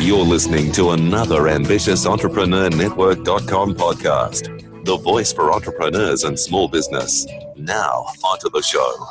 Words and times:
You're 0.00 0.24
listening 0.24 0.70
to 0.72 0.90
another 0.90 1.48
ambitious 1.48 2.06
Entrepreneur 2.06 2.70
Network.com 2.70 3.74
podcast, 3.74 4.84
the 4.84 4.96
voice 4.96 5.32
for 5.32 5.52
entrepreneurs 5.52 6.24
and 6.24 6.38
small 6.38 6.68
business. 6.68 7.26
Now, 7.56 8.06
onto 8.24 8.48
the 8.50 8.62
show. 8.62 9.06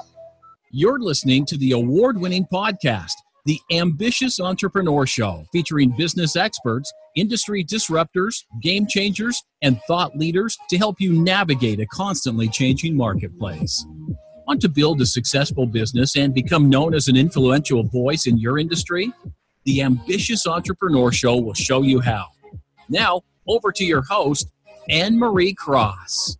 You're 0.72 1.00
listening 1.00 1.46
to 1.48 1.58
the 1.58 1.72
award 1.72 2.18
winning 2.18 2.46
podcast, 2.52 3.14
The 3.46 3.60
Ambitious 3.72 4.40
Entrepreneur 4.40 5.06
Show, 5.06 5.46
featuring 5.52 5.94
business 5.98 6.36
experts, 6.36 6.92
industry 7.16 7.66
disruptors, 7.66 8.44
game 8.62 8.88
changers, 8.88 9.44
and 9.62 9.82
thought 9.88 10.16
leaders 10.16 10.58
to 10.70 10.78
help 10.78 11.02
you 11.02 11.14
navigate 11.14 11.80
a 11.80 11.88
constantly 11.88 12.48
changing 12.48 12.96
marketplace. 12.96 13.86
Want 14.48 14.62
to 14.62 14.70
build 14.70 15.02
a 15.02 15.06
successful 15.06 15.66
business 15.66 16.16
and 16.16 16.34
become 16.34 16.70
known 16.70 16.96
as 16.96 17.10
an 17.10 17.18
influential 17.18 17.84
voice 17.84 18.28
in 18.28 18.38
your 18.38 18.58
industry? 18.58 19.12
The 19.66 19.82
Ambitious 19.82 20.48
Entrepreneur 20.48 21.12
Show 21.12 21.36
will 21.36 21.54
show 21.54 21.82
you 21.82 22.00
how. 22.00 22.28
Now, 22.88 23.24
over 23.46 23.74
to 23.74 23.84
your 23.84 24.04
host, 24.04 24.50
Anne 24.90 25.20
Marie 25.20 25.54
Cross. 25.54 26.38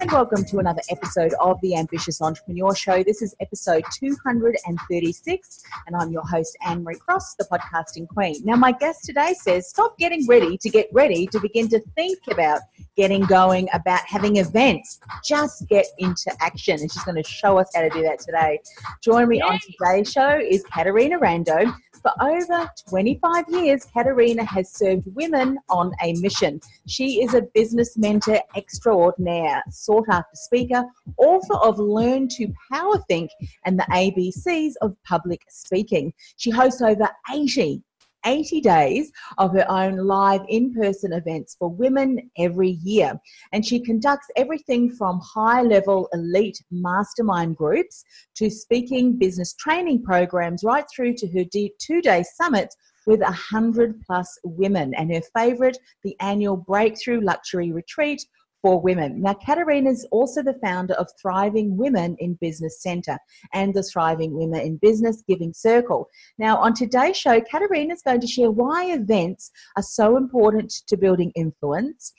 And 0.00 0.12
welcome 0.12 0.44
to 0.44 0.58
another 0.58 0.82
episode 0.88 1.34
of 1.40 1.60
the 1.62 1.76
Ambitious 1.76 2.22
Entrepreneur 2.22 2.72
Show. 2.72 3.02
This 3.02 3.20
is 3.20 3.34
episode 3.40 3.82
236, 3.92 5.62
and 5.88 5.96
I'm 5.96 6.12
your 6.12 6.22
host, 6.22 6.56
Anne 6.64 6.84
Marie 6.84 6.94
Cross, 6.94 7.34
the 7.34 7.44
podcasting 7.44 8.06
queen. 8.06 8.36
Now, 8.44 8.54
my 8.54 8.70
guest 8.70 9.04
today 9.04 9.34
says, 9.34 9.68
Stop 9.68 9.98
getting 9.98 10.26
ready 10.28 10.56
to 10.58 10.70
get 10.70 10.88
ready 10.92 11.26
to 11.26 11.40
begin 11.40 11.68
to 11.70 11.80
think 11.96 12.20
about 12.30 12.60
getting 13.00 13.22
going, 13.22 13.66
about 13.72 14.02
having 14.06 14.36
events. 14.36 15.00
Just 15.24 15.66
get 15.68 15.86
into 15.96 16.30
action. 16.40 16.78
And 16.80 16.92
she's 16.92 17.02
going 17.02 17.16
to 17.16 17.26
show 17.26 17.56
us 17.56 17.70
how 17.74 17.80
to 17.80 17.88
do 17.88 18.02
that 18.02 18.18
today. 18.18 18.60
Join 19.02 19.26
me 19.26 19.38
Yay. 19.38 19.42
on 19.42 19.58
today's 19.58 20.12
show 20.12 20.38
is 20.38 20.62
Caterina 20.64 21.18
Rando. 21.18 21.74
For 22.02 22.12
over 22.20 22.70
25 22.90 23.46
years, 23.48 23.86
Caterina 23.86 24.44
has 24.44 24.70
served 24.74 25.04
women 25.14 25.58
on 25.70 25.92
a 26.02 26.12
mission. 26.20 26.60
She 26.86 27.22
is 27.22 27.32
a 27.32 27.42
business 27.54 27.96
mentor 27.96 28.40
extraordinaire, 28.54 29.62
sought 29.70 30.06
after 30.10 30.34
speaker, 30.34 30.84
author 31.16 31.56
of 31.56 31.78
Learn 31.78 32.28
to 32.36 32.52
Power 32.70 32.98
Think 33.08 33.30
and 33.64 33.78
the 33.78 33.86
ABCs 33.90 34.72
of 34.82 34.94
Public 35.06 35.40
Speaking. 35.48 36.12
She 36.36 36.50
hosts 36.50 36.82
over 36.82 37.08
80 37.32 37.82
80 38.24 38.60
days 38.60 39.12
of 39.38 39.52
her 39.52 39.64
own 39.70 39.96
live 39.96 40.42
in 40.48 40.72
person 40.74 41.12
events 41.12 41.56
for 41.58 41.68
women 41.68 42.30
every 42.38 42.78
year. 42.82 43.18
And 43.52 43.64
she 43.64 43.80
conducts 43.80 44.28
everything 44.36 44.90
from 44.90 45.20
high 45.20 45.62
level 45.62 46.08
elite 46.12 46.62
mastermind 46.70 47.56
groups 47.56 48.04
to 48.36 48.50
speaking 48.50 49.18
business 49.18 49.54
training 49.54 50.02
programs 50.02 50.64
right 50.64 50.84
through 50.94 51.14
to 51.14 51.28
her 51.28 51.44
two 51.78 52.02
day 52.02 52.24
summits 52.36 52.76
with 53.06 53.20
a 53.22 53.32
hundred 53.32 54.00
plus 54.06 54.38
women. 54.44 54.94
And 54.94 55.12
her 55.12 55.22
favorite, 55.36 55.78
the 56.04 56.16
annual 56.20 56.56
Breakthrough 56.56 57.20
Luxury 57.20 57.72
Retreat 57.72 58.24
for 58.62 58.80
women. 58.80 59.20
Now, 59.22 59.34
Caterina 59.34 59.90
is 59.90 60.06
also 60.10 60.42
the 60.42 60.58
founder 60.62 60.94
of 60.94 61.08
Thriving 61.20 61.76
Women 61.76 62.16
in 62.18 62.38
Business 62.40 62.82
Center 62.82 63.18
and 63.52 63.72
the 63.74 63.82
Thriving 63.82 64.32
Women 64.34 64.60
in 64.60 64.76
Business 64.76 65.22
Giving 65.26 65.52
Circle. 65.52 66.08
Now, 66.38 66.58
on 66.58 66.74
today's 66.74 67.16
show, 67.16 67.40
Caterina 67.40 67.94
is 67.94 68.02
going 68.02 68.20
to 68.20 68.26
share 68.26 68.50
why 68.50 68.92
events 68.92 69.50
are 69.76 69.82
so 69.82 70.16
important 70.16 70.70
to 70.88 70.96
building 70.96 71.32
influence. 71.34 72.12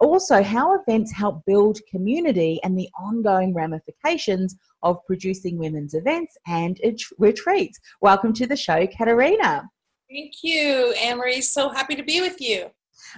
Also, 0.00 0.42
how 0.42 0.80
events 0.80 1.12
help 1.12 1.42
build 1.44 1.80
community 1.90 2.60
and 2.62 2.78
the 2.78 2.88
ongoing 2.96 3.52
ramifications 3.52 4.54
of 4.84 5.04
producing 5.06 5.58
women's 5.58 5.94
events 5.94 6.36
and 6.46 6.78
retreats. 7.18 7.80
Welcome 8.00 8.32
to 8.34 8.46
the 8.46 8.56
show, 8.56 8.86
Caterina. 8.86 9.68
Thank 10.08 10.34
you, 10.42 10.94
Anne 11.02 11.18
Marie. 11.18 11.40
So 11.40 11.68
happy 11.68 11.96
to 11.96 12.04
be 12.04 12.20
with 12.20 12.40
you. 12.40 12.70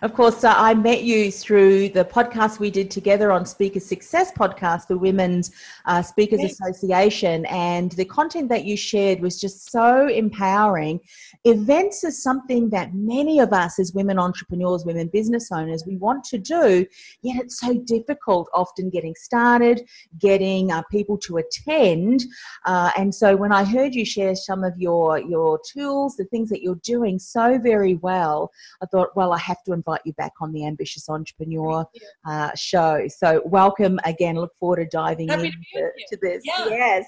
Of 0.03 0.15
course, 0.15 0.45
uh, 0.45 0.55
I 0.57 0.75
met 0.75 1.03
you 1.03 1.31
through 1.31 1.91
the 1.91 2.05
podcast 2.05 2.59
we 2.59 2.71
did 2.71 2.91
together 2.91 3.31
on 3.33 3.45
Speaker 3.45 3.81
Success 3.81 4.33
Podcast, 4.33 4.87
the 4.87 4.97
Women's 4.97 5.51
uh, 5.85 6.01
Speakers 6.01 6.41
yes. 6.41 6.53
Association, 6.53 7.45
and 7.47 7.93
the 7.93 8.05
content 8.05 8.49
that 8.49 8.65
you 8.65 8.77
shared 8.77 9.21
was 9.21 9.41
just 9.41 9.71
so 9.71 10.09
empowering. 10.09 11.01
Events 11.45 12.05
is 12.05 12.23
something 12.23 12.71
that 12.71 12.95
many 12.95 13.41
of 13.41 13.53
us 13.53 13.79
as 13.79 13.93
women 13.93 14.19
entrepreneurs, 14.19 14.85
women 14.85 15.09
business 15.09 15.51
owners, 15.53 15.85
we 15.87 15.97
want 15.97 16.25
to 16.25 16.39
do, 16.39 16.87
yet 17.23 17.43
it's 17.43 17.61
so 17.61 17.75
difficult 17.75 18.49
often 18.55 18.91
getting 18.91 19.15
started, 19.17 19.87
getting 20.19 20.71
uh, 20.71 20.83
people 20.91 21.19
to 21.19 21.39
attend. 21.39 22.25
Uh, 22.65 22.91
and 22.97 23.15
so 23.15 23.37
when 23.37 23.53
I 23.53 23.65
heard 23.65 23.95
you 23.95 24.05
share 24.05 24.35
some 24.35 24.65
of 24.65 24.79
your, 24.79 25.19
your 25.19 25.61
tools, 25.67 26.17
the 26.17 26.25
things 26.27 26.49
that 26.51 26.63
you're 26.63 26.77
doing 26.77 27.19
so 27.19 27.59
very 27.59 27.95
well, 27.97 28.51
I 28.83 28.87
thought, 28.87 29.15
well, 29.17 29.33
I 29.33 29.39
have 29.39 29.63
to 29.65 29.73
invite 29.81 30.01
you 30.05 30.13
back 30.15 30.33
on 30.41 30.53
the 30.53 30.67
Ambitious 30.67 31.09
Entrepreneur 31.09 31.87
uh, 32.27 32.51
show. 32.55 33.07
So, 33.09 33.43
welcome 33.45 33.99
again. 34.05 34.37
Look 34.37 34.55
forward 34.59 34.77
to 34.77 34.87
diving 34.87 35.29
Happy 35.29 35.47
into 35.47 35.59
to, 35.75 35.91
to 36.11 36.17
this. 36.23 36.43
Yeah. 36.45 36.69
Yes. 36.69 37.07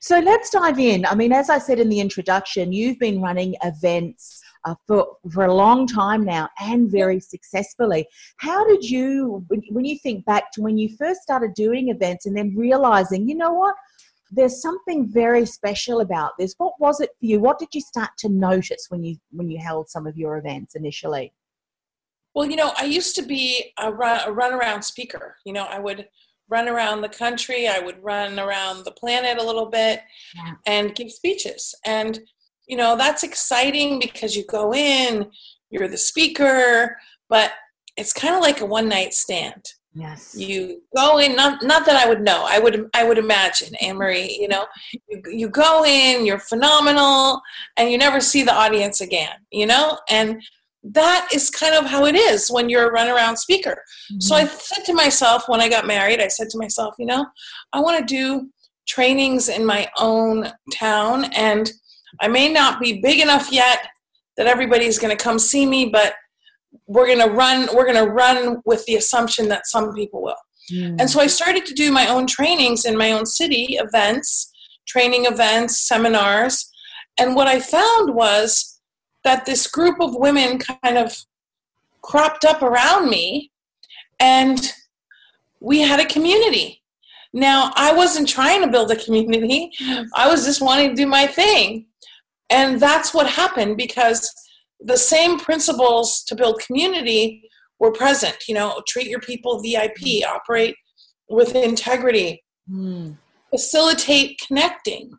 So, 0.00 0.18
let's 0.18 0.50
dive 0.50 0.78
in. 0.78 1.04
I 1.06 1.14
mean, 1.14 1.32
as 1.32 1.48
I 1.50 1.58
said 1.58 1.78
in 1.78 1.88
the 1.88 2.00
introduction, 2.00 2.72
you've 2.72 2.98
been 2.98 3.20
running 3.20 3.54
events. 3.64 4.40
Uh, 4.64 4.76
for 4.86 5.16
for 5.32 5.46
a 5.46 5.52
long 5.52 5.88
time 5.88 6.24
now 6.24 6.48
and 6.60 6.88
very 6.88 7.18
successfully. 7.18 8.06
How 8.36 8.64
did 8.64 8.88
you, 8.88 9.44
when 9.48 9.84
you 9.84 9.98
think 9.98 10.24
back 10.24 10.52
to 10.52 10.62
when 10.62 10.78
you 10.78 10.88
first 10.96 11.20
started 11.20 11.52
doing 11.54 11.88
events 11.88 12.26
and 12.26 12.36
then 12.36 12.54
realizing, 12.56 13.28
you 13.28 13.34
know 13.34 13.52
what, 13.52 13.74
there's 14.32 14.62
something 14.62 15.06
very 15.06 15.44
special 15.44 16.00
about 16.00 16.32
this. 16.38 16.54
What 16.56 16.72
was 16.80 17.00
it 17.00 17.10
for 17.20 17.26
you? 17.26 17.38
What 17.38 17.58
did 17.58 17.68
you 17.74 17.82
start 17.82 18.10
to 18.18 18.28
notice 18.30 18.86
when 18.88 19.04
you 19.04 19.16
when 19.30 19.50
you 19.50 19.58
held 19.58 19.90
some 19.90 20.06
of 20.06 20.16
your 20.16 20.38
events 20.38 20.74
initially? 20.74 21.32
Well, 22.34 22.48
you 22.48 22.56
know, 22.56 22.72
I 22.76 22.84
used 22.84 23.14
to 23.16 23.22
be 23.22 23.72
a 23.78 23.92
run, 23.92 24.20
a 24.26 24.32
run 24.32 24.52
around 24.52 24.82
speaker. 24.82 25.36
You 25.44 25.52
know, 25.52 25.64
I 25.64 25.78
would 25.78 26.08
run 26.48 26.68
around 26.68 27.00
the 27.00 27.08
country, 27.08 27.66
I 27.66 27.78
would 27.78 28.02
run 28.02 28.38
around 28.38 28.84
the 28.84 28.92
planet 28.92 29.38
a 29.38 29.44
little 29.44 29.66
bit 29.66 30.02
yeah. 30.34 30.54
and 30.66 30.94
give 30.94 31.10
speeches. 31.10 31.74
And, 31.86 32.20
you 32.66 32.76
know, 32.76 32.96
that's 32.96 33.22
exciting 33.22 33.98
because 34.00 34.36
you 34.36 34.44
go 34.46 34.74
in, 34.74 35.30
you're 35.70 35.88
the 35.88 35.96
speaker, 35.96 36.98
but 37.28 37.52
it's 37.96 38.12
kind 38.12 38.34
of 38.34 38.42
like 38.42 38.60
a 38.60 38.66
one 38.66 38.88
night 38.88 39.14
stand. 39.14 39.64
Yes. 39.94 40.34
You 40.34 40.82
go 40.96 41.18
in, 41.18 41.36
not 41.36 41.62
not 41.62 41.84
that 41.84 41.96
I 41.96 42.08
would 42.08 42.22
know. 42.22 42.46
I 42.48 42.58
would 42.58 42.88
I 42.94 43.04
would 43.04 43.18
imagine, 43.18 43.74
Anne 43.76 43.96
Marie, 43.96 44.38
you 44.40 44.48
know, 44.48 44.64
you, 45.08 45.22
you 45.26 45.48
go 45.50 45.84
in, 45.84 46.24
you're 46.24 46.38
phenomenal, 46.38 47.42
and 47.76 47.90
you 47.90 47.98
never 47.98 48.18
see 48.20 48.42
the 48.42 48.54
audience 48.54 49.02
again, 49.02 49.36
you 49.50 49.66
know? 49.66 49.98
And 50.08 50.42
that 50.84 51.28
is 51.32 51.50
kind 51.50 51.74
of 51.74 51.86
how 51.86 52.06
it 52.06 52.16
is 52.16 52.48
when 52.50 52.68
you're 52.68 52.92
a 52.92 52.98
runaround 52.98 53.38
speaker. 53.38 53.82
Mm-hmm. 54.10 54.20
So 54.20 54.34
I 54.34 54.46
said 54.46 54.84
to 54.86 54.94
myself 54.94 55.44
when 55.48 55.60
I 55.60 55.68
got 55.68 55.86
married, 55.86 56.20
I 56.20 56.28
said 56.28 56.50
to 56.50 56.58
myself, 56.58 56.94
you 56.98 57.06
know, 57.06 57.26
I 57.72 57.80
want 57.80 57.98
to 57.98 58.04
do 58.04 58.48
trainings 58.86 59.48
in 59.48 59.64
my 59.64 59.88
own 59.98 60.52
town 60.72 61.26
and 61.34 61.70
I 62.20 62.28
may 62.28 62.52
not 62.52 62.80
be 62.80 63.00
big 63.00 63.20
enough 63.20 63.52
yet 63.52 63.88
that 64.36 64.46
everybody's 64.46 64.98
going 64.98 65.16
to 65.16 65.22
come 65.22 65.38
see 65.38 65.66
me, 65.66 65.86
but 65.86 66.14
we're 66.86 67.06
going 67.06 67.26
to 67.26 67.32
run 67.32 67.68
we're 67.74 67.84
going 67.84 68.04
to 68.04 68.10
run 68.10 68.60
with 68.64 68.84
the 68.86 68.96
assumption 68.96 69.48
that 69.48 69.66
some 69.66 69.94
people 69.94 70.22
will. 70.22 70.34
Mm-hmm. 70.72 70.96
And 70.98 71.10
so 71.10 71.20
I 71.20 71.26
started 71.26 71.64
to 71.66 71.74
do 71.74 71.92
my 71.92 72.08
own 72.08 72.26
trainings 72.26 72.84
in 72.84 72.96
my 72.96 73.12
own 73.12 73.26
city, 73.26 73.76
events, 73.78 74.50
training 74.86 75.26
events, 75.26 75.86
seminars, 75.86 76.70
and 77.18 77.34
what 77.34 77.46
I 77.46 77.60
found 77.60 78.14
was 78.14 78.71
that 79.24 79.46
this 79.46 79.66
group 79.66 80.00
of 80.00 80.14
women 80.14 80.58
kind 80.58 80.98
of 80.98 81.16
cropped 82.02 82.44
up 82.44 82.62
around 82.62 83.08
me 83.08 83.50
and 84.18 84.72
we 85.60 85.80
had 85.80 86.00
a 86.00 86.06
community. 86.06 86.82
Now, 87.32 87.72
I 87.76 87.92
wasn't 87.92 88.28
trying 88.28 88.62
to 88.62 88.68
build 88.68 88.90
a 88.90 88.96
community, 88.96 89.70
I 90.14 90.28
was 90.28 90.44
just 90.44 90.60
wanting 90.60 90.90
to 90.90 90.94
do 90.94 91.06
my 91.06 91.26
thing. 91.26 91.86
And 92.50 92.78
that's 92.78 93.14
what 93.14 93.26
happened 93.26 93.78
because 93.78 94.30
the 94.78 94.98
same 94.98 95.38
principles 95.38 96.22
to 96.24 96.34
build 96.34 96.60
community 96.60 97.48
were 97.78 97.92
present. 97.92 98.36
You 98.46 98.54
know, 98.54 98.82
treat 98.86 99.08
your 99.08 99.20
people 99.20 99.62
VIP, 99.62 100.26
operate 100.26 100.76
with 101.28 101.54
integrity, 101.54 102.42
mm. 102.70 103.16
facilitate 103.50 104.40
connecting. 104.46 105.12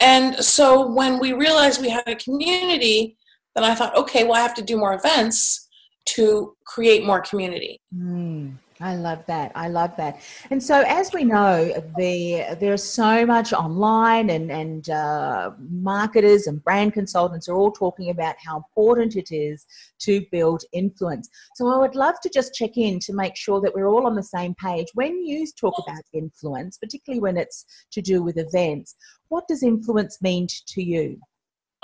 And 0.00 0.36
so 0.36 0.86
when 0.86 1.18
we 1.18 1.32
realized 1.32 1.80
we 1.80 1.88
had 1.88 2.06
a 2.06 2.14
community, 2.14 3.16
then 3.62 3.70
I 3.70 3.74
thought, 3.74 3.96
okay, 3.96 4.24
well, 4.24 4.34
I 4.34 4.40
have 4.40 4.54
to 4.54 4.62
do 4.62 4.76
more 4.76 4.94
events 4.94 5.68
to 6.06 6.56
create 6.64 7.04
more 7.04 7.20
community. 7.20 7.80
Mm. 7.94 8.54
I 8.80 8.94
love 8.94 9.24
that. 9.26 9.50
I 9.56 9.68
love 9.68 9.96
that. 9.96 10.20
And 10.50 10.62
so, 10.62 10.84
as 10.86 11.12
we 11.12 11.24
know, 11.24 11.72
the, 11.96 12.56
there's 12.60 12.84
so 12.84 13.26
much 13.26 13.52
online, 13.52 14.30
and, 14.30 14.52
and 14.52 14.88
uh, 14.88 15.50
marketers 15.58 16.46
and 16.46 16.62
brand 16.62 16.92
consultants 16.92 17.48
are 17.48 17.56
all 17.56 17.72
talking 17.72 18.10
about 18.10 18.36
how 18.38 18.56
important 18.56 19.16
it 19.16 19.34
is 19.34 19.66
to 20.00 20.24
build 20.30 20.62
influence. 20.72 21.28
So, 21.56 21.68
I 21.68 21.78
would 21.78 21.96
love 21.96 22.20
to 22.22 22.30
just 22.32 22.54
check 22.54 22.76
in 22.76 23.00
to 23.00 23.12
make 23.12 23.36
sure 23.36 23.60
that 23.60 23.74
we're 23.74 23.88
all 23.88 24.06
on 24.06 24.14
the 24.14 24.22
same 24.22 24.54
page. 24.54 24.86
When 24.94 25.24
you 25.24 25.44
talk 25.58 25.74
about 25.84 26.02
influence, 26.12 26.78
particularly 26.78 27.20
when 27.20 27.36
it's 27.36 27.64
to 27.90 28.00
do 28.00 28.22
with 28.22 28.38
events, 28.38 28.94
what 29.28 29.48
does 29.48 29.62
influence 29.62 30.22
mean 30.22 30.46
to 30.68 30.82
you? 30.82 31.18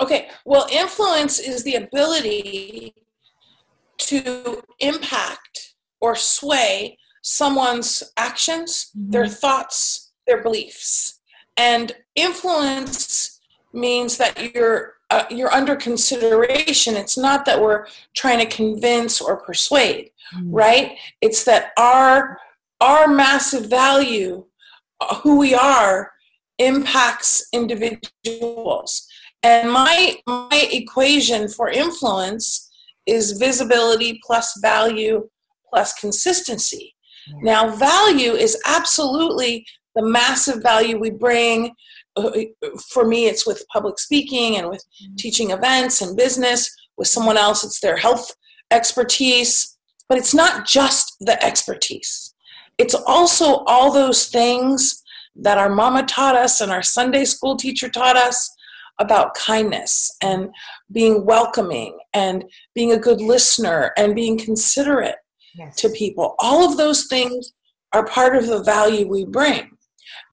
Okay, 0.01 0.29
well, 0.45 0.67
influence 0.71 1.39
is 1.39 1.63
the 1.63 1.75
ability 1.75 2.93
to 3.97 4.61
impact 4.79 5.75
or 6.01 6.15
sway 6.15 6.97
someone's 7.21 8.03
actions, 8.17 8.91
mm-hmm. 8.95 9.11
their 9.11 9.27
thoughts, 9.27 10.11
their 10.27 10.43
beliefs. 10.43 11.19
And 11.57 11.93
influence 12.15 13.39
means 13.73 14.17
that 14.17 14.53
you're 14.53 14.93
uh, 15.11 15.25
you're 15.29 15.53
under 15.53 15.75
consideration. 15.75 16.95
It's 16.95 17.17
not 17.17 17.45
that 17.45 17.61
we're 17.61 17.85
trying 18.15 18.39
to 18.39 18.55
convince 18.55 19.21
or 19.21 19.37
persuade, 19.37 20.09
mm-hmm. 20.35 20.51
right? 20.51 20.97
It's 21.21 21.43
that 21.45 21.71
our 21.77 22.39
our 22.81 23.07
massive 23.07 23.69
value, 23.69 24.45
uh, 24.99 25.15
who 25.15 25.37
we 25.37 25.55
are, 25.55 26.11
impacts 26.57 27.47
individuals. 27.53 29.07
And 29.45 29.71
my 29.71 30.17
my 30.25 30.67
equation 30.71 31.47
for 31.47 31.69
influence 31.69 32.67
is 33.05 33.33
visibility 33.33 34.19
plus 34.25 34.57
value 34.59 35.29
plus 35.69 35.93
consistency. 35.93 36.95
Now, 37.41 37.75
value 37.75 38.31
is 38.33 38.59
absolutely 38.65 39.65
the 39.95 40.03
massive 40.03 40.63
value 40.63 40.97
we 40.97 41.11
bring. 41.11 41.75
For 42.91 43.05
me, 43.05 43.27
it's 43.27 43.45
with 43.45 43.67
public 43.71 43.99
speaking 43.99 44.57
and 44.57 44.69
with 44.69 44.83
mm-hmm. 44.83 45.15
teaching 45.15 45.51
events 45.51 46.01
and 46.01 46.17
business. 46.17 46.75
With 46.97 47.07
someone 47.07 47.37
else, 47.37 47.63
it's 47.63 47.79
their 47.81 47.97
health 47.97 48.31
expertise. 48.71 49.77
But 50.09 50.17
it's 50.17 50.33
not 50.33 50.65
just 50.67 51.17
the 51.19 51.43
expertise, 51.43 52.33
it's 52.77 52.95
also 52.95 53.63
all 53.65 53.91
those 53.91 54.27
things 54.27 55.03
that 55.35 55.57
our 55.57 55.69
mama 55.69 56.03
taught 56.03 56.35
us 56.35 56.61
and 56.61 56.71
our 56.71 56.83
Sunday 56.83 57.25
school 57.25 57.57
teacher 57.57 57.89
taught 57.89 58.15
us 58.15 58.54
about 58.99 59.35
kindness 59.35 60.15
and 60.21 60.49
being 60.91 61.25
welcoming 61.25 61.97
and 62.13 62.45
being 62.73 62.91
a 62.91 62.99
good 62.99 63.21
listener 63.21 63.91
and 63.97 64.15
being 64.15 64.37
considerate 64.37 65.17
yes. 65.55 65.75
to 65.77 65.89
people. 65.89 66.35
All 66.39 66.69
of 66.69 66.77
those 66.77 67.05
things 67.07 67.53
are 67.93 68.05
part 68.05 68.35
of 68.35 68.47
the 68.47 68.63
value 68.63 69.07
we 69.07 69.25
bring. 69.25 69.71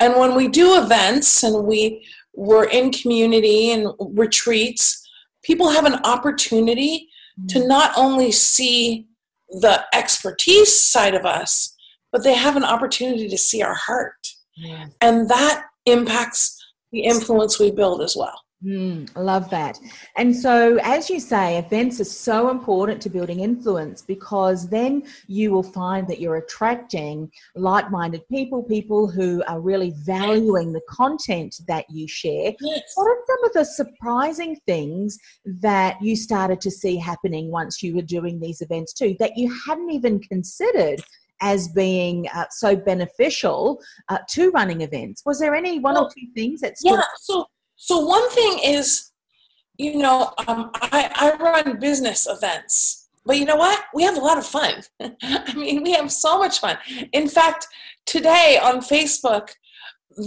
And 0.00 0.16
when 0.16 0.34
we 0.34 0.48
do 0.48 0.80
events 0.82 1.42
and 1.42 1.64
we 1.66 2.04
we're 2.34 2.64
in 2.64 2.90
community 2.90 3.72
and 3.72 3.88
retreats, 4.00 5.06
people 5.42 5.70
have 5.70 5.84
an 5.84 6.00
opportunity 6.04 7.08
mm-hmm. 7.38 7.46
to 7.48 7.66
not 7.66 7.92
only 7.96 8.32
see 8.32 9.06
the 9.50 9.84
expertise 9.92 10.74
side 10.74 11.14
of 11.14 11.26
us, 11.26 11.76
but 12.10 12.24
they 12.24 12.34
have 12.34 12.56
an 12.56 12.64
opportunity 12.64 13.28
to 13.28 13.38
see 13.38 13.62
our 13.62 13.74
heart. 13.74 14.28
Yeah. 14.56 14.86
And 15.00 15.28
that 15.28 15.66
impacts 15.86 16.58
the 16.90 17.00
influence 17.00 17.58
we 17.58 17.70
build 17.70 18.02
as 18.02 18.16
well. 18.16 18.41
Mm, 18.64 19.10
love 19.16 19.50
that. 19.50 19.80
And 20.16 20.34
so, 20.34 20.78
as 20.82 21.10
you 21.10 21.18
say, 21.18 21.58
events 21.58 22.00
are 22.00 22.04
so 22.04 22.48
important 22.48 23.02
to 23.02 23.10
building 23.10 23.40
influence 23.40 24.02
because 24.02 24.68
then 24.68 25.02
you 25.26 25.50
will 25.50 25.64
find 25.64 26.06
that 26.08 26.20
you're 26.20 26.36
attracting 26.36 27.30
like 27.56 27.90
minded 27.90 28.26
people, 28.28 28.62
people 28.62 29.10
who 29.10 29.42
are 29.48 29.60
really 29.60 29.92
valuing 30.04 30.72
the 30.72 30.82
content 30.88 31.56
that 31.66 31.86
you 31.90 32.06
share. 32.06 32.52
Yes. 32.60 32.92
What 32.94 33.06
are 33.06 33.18
some 33.26 33.44
of 33.44 33.52
the 33.52 33.64
surprising 33.64 34.56
things 34.64 35.18
that 35.44 36.00
you 36.00 36.14
started 36.14 36.60
to 36.60 36.70
see 36.70 36.96
happening 36.96 37.50
once 37.50 37.82
you 37.82 37.96
were 37.96 38.02
doing 38.02 38.38
these 38.38 38.60
events 38.60 38.92
too 38.92 39.16
that 39.18 39.36
you 39.36 39.52
hadn't 39.66 39.90
even 39.90 40.20
considered? 40.20 41.02
as 41.44 41.66
being 41.66 42.28
uh, 42.36 42.44
so 42.50 42.76
beneficial 42.76 43.80
uh, 44.08 44.18
to 44.28 44.52
running 44.52 44.82
events. 44.82 45.22
Was 45.26 45.40
there 45.40 45.56
any 45.56 45.80
one 45.80 45.94
well, 45.94 46.04
or 46.04 46.10
two 46.10 46.28
things 46.36 46.60
that? 46.60 46.74
Yeah. 46.84 47.02
So 47.18 47.46
so 47.84 47.98
one 47.98 48.30
thing 48.30 48.60
is, 48.64 49.10
you 49.76 49.96
know, 49.96 50.32
um, 50.46 50.70
I, 50.74 51.10
I 51.16 51.34
run 51.42 51.80
business 51.80 52.28
events, 52.30 53.08
but 53.26 53.36
you 53.36 53.44
know 53.44 53.56
what? 53.56 53.82
We 53.92 54.04
have 54.04 54.16
a 54.16 54.20
lot 54.20 54.38
of 54.38 54.46
fun. 54.46 54.82
I 55.20 55.52
mean, 55.56 55.82
we 55.82 55.90
have 55.90 56.12
so 56.12 56.38
much 56.38 56.60
fun. 56.60 56.78
In 57.12 57.28
fact, 57.28 57.66
today 58.06 58.56
on 58.62 58.82
Facebook, 58.82 59.48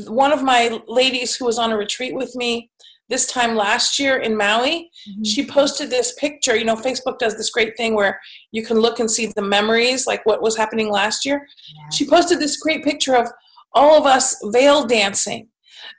one 0.06 0.34
of 0.34 0.44
my 0.44 0.82
ladies 0.90 1.38
who 1.38 1.46
was 1.46 1.58
on 1.58 1.72
a 1.72 1.78
retreat 1.78 2.14
with 2.14 2.36
me 2.36 2.72
this 3.08 3.26
time 3.26 3.56
last 3.56 4.00
year 4.00 4.18
in 4.18 4.36
Maui, 4.36 4.92
mm-hmm. 5.10 5.24
she 5.24 5.48
posted 5.48 5.90
this 5.90 6.14
picture. 6.16 6.58
You 6.58 6.66
know, 6.66 6.76
Facebook 6.76 7.20
does 7.20 7.38
this 7.38 7.52
great 7.52 7.78
thing 7.78 7.96
where 7.96 8.20
you 8.52 8.66
can 8.66 8.80
look 8.80 9.00
and 9.00 9.10
see 9.10 9.28
the 9.28 9.42
memories, 9.42 10.06
like 10.06 10.26
what 10.26 10.42
was 10.42 10.58
happening 10.58 10.90
last 10.92 11.24
year. 11.24 11.48
Yeah. 11.74 11.90
She 11.90 12.06
posted 12.06 12.40
this 12.40 12.58
great 12.58 12.84
picture 12.84 13.16
of 13.16 13.30
all 13.74 13.98
of 13.98 14.06
us 14.06 14.36
veil 14.52 14.86
dancing 14.86 15.48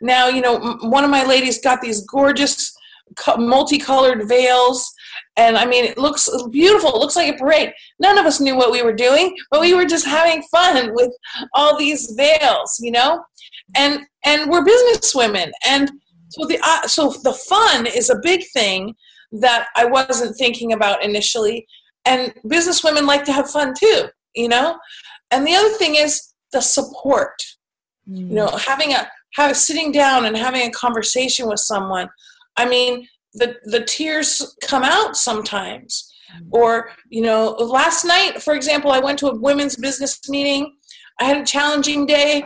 now, 0.00 0.28
you 0.28 0.40
know, 0.40 0.78
one 0.82 1.04
of 1.04 1.10
my 1.10 1.24
ladies 1.24 1.60
got 1.60 1.80
these 1.80 2.04
gorgeous 2.06 2.76
multicolored 3.38 4.28
veils 4.28 4.92
and 5.36 5.56
i 5.56 5.64
mean 5.64 5.84
it 5.84 5.96
looks 5.96 6.28
beautiful 6.50 6.90
it 6.90 6.98
looks 6.98 7.16
like 7.16 7.32
a 7.34 7.38
parade. 7.38 7.72
None 8.00 8.18
of 8.18 8.26
us 8.26 8.40
knew 8.40 8.56
what 8.56 8.72
we 8.72 8.82
were 8.82 8.92
doing 8.92 9.34
but 9.50 9.60
we 9.60 9.74
were 9.74 9.84
just 9.84 10.06
having 10.06 10.42
fun 10.50 10.92
with 10.94 11.12
all 11.54 11.78
these 11.78 12.12
veils 12.16 12.78
you 12.80 12.90
know? 12.90 13.22
And 13.76 14.00
and 14.24 14.50
we're 14.50 14.64
business 14.64 15.14
women 15.14 15.52
and 15.66 15.90
so 16.28 16.46
the 16.46 16.58
uh, 16.62 16.86
so 16.86 17.14
the 17.22 17.32
fun 17.32 17.86
is 17.86 18.10
a 18.10 18.20
big 18.22 18.44
thing 18.52 18.94
that 19.32 19.68
i 19.76 19.84
wasn't 19.84 20.36
thinking 20.36 20.72
about 20.72 21.02
initially 21.02 21.66
and 22.04 22.32
business 22.48 22.82
women 22.84 23.06
like 23.06 23.24
to 23.24 23.32
have 23.32 23.50
fun 23.50 23.72
too 23.78 24.06
you 24.34 24.48
know? 24.48 24.78
And 25.30 25.46
the 25.46 25.54
other 25.54 25.70
thing 25.70 25.94
is 25.94 26.34
the 26.52 26.60
support. 26.60 27.40
Mm. 28.08 28.28
you 28.28 28.34
know 28.36 28.48
having 28.48 28.92
a 28.92 29.08
have 29.36 29.56
sitting 29.56 29.92
down 29.92 30.24
and 30.24 30.36
having 30.36 30.62
a 30.62 30.70
conversation 30.72 31.48
with 31.48 31.60
someone 31.60 32.08
i 32.56 32.68
mean 32.68 33.06
the 33.36 33.56
the 33.64 33.84
tears 33.84 34.56
come 34.62 34.82
out 34.82 35.16
sometimes. 35.16 36.12
Mm-hmm. 36.34 36.48
or 36.50 36.90
you 37.08 37.22
know 37.22 37.50
last 37.52 38.04
night 38.04 38.42
for 38.42 38.54
example 38.54 38.90
i 38.90 38.98
went 38.98 39.16
to 39.20 39.28
a 39.28 39.40
women's 39.40 39.76
business 39.76 40.18
meeting. 40.28 40.74
I 41.20 41.24
had 41.24 41.36
a 41.38 41.44
challenging 41.44 42.04
day. 42.04 42.44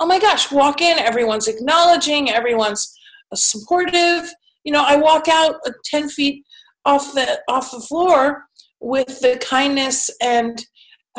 Oh 0.00 0.06
my 0.06 0.18
gosh 0.18 0.50
walk 0.50 0.80
in 0.80 0.98
everyone's 0.98 1.46
acknowledging 1.46 2.30
everyone's 2.30 2.94
supportive. 3.34 4.32
You 4.64 4.72
know 4.72 4.82
i 4.86 4.96
walk 4.96 5.28
out 5.28 5.56
10 5.84 6.08
feet 6.08 6.44
off 6.86 7.12
the 7.12 7.40
off 7.46 7.70
the 7.70 7.80
floor 7.80 8.44
with 8.80 9.20
the 9.20 9.36
kindness 9.42 10.08
and 10.22 10.64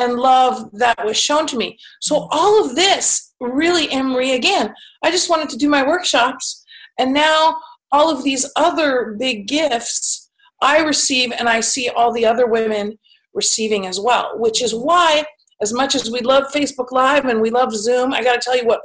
and 0.02 0.16
love 0.16 0.70
that 0.74 1.06
was 1.06 1.18
shown 1.18 1.48
to 1.48 1.58
me 1.58 1.78
so 2.02 2.16
mm-hmm. 2.16 2.28
all 2.32 2.66
of 2.66 2.76
this 2.76 3.32
really 3.42 3.92
Emery 3.92 4.32
again. 4.32 4.74
I 5.04 5.12
just 5.12 5.30
wanted 5.30 5.50
to 5.50 5.58
do 5.58 5.68
my 5.68 5.86
workshops, 5.86 6.64
and 6.98 7.14
now 7.14 7.58
all 7.92 8.10
of 8.10 8.24
these 8.24 8.50
other 8.56 9.16
big 9.20 9.48
gifts 9.48 10.30
I 10.62 10.80
receive, 10.80 11.34
and 11.38 11.50
I 11.50 11.60
see 11.60 11.90
all 11.90 12.14
the 12.14 12.26
other 12.26 12.48
women 12.48 12.98
receiving 13.34 13.88
as 13.88 14.00
well, 14.00 14.38
which 14.38 14.62
is 14.62 14.76
why, 14.76 15.26
as 15.62 15.74
much 15.74 15.96
as 15.96 16.12
we 16.12 16.20
love 16.22 16.52
Facebook 16.54 16.92
Live 16.92 17.26
and 17.26 17.42
we 17.42 17.50
love 17.50 17.74
Zoom, 17.74 18.14
I 18.14 18.24
got 18.24 18.36
to 18.36 18.42
tell 18.42 18.56
you 18.56 18.66
what 18.66 18.82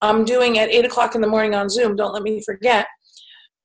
I'm 0.00 0.24
doing 0.24 0.58
at 0.58 0.70
8 0.70 0.86
o'clock 0.86 1.14
in 1.14 1.20
the 1.20 1.26
morning 1.26 1.54
on 1.54 1.68
Zoom. 1.68 1.96
Don't 1.96 2.14
let 2.14 2.22
me 2.22 2.40
forget. 2.40 2.86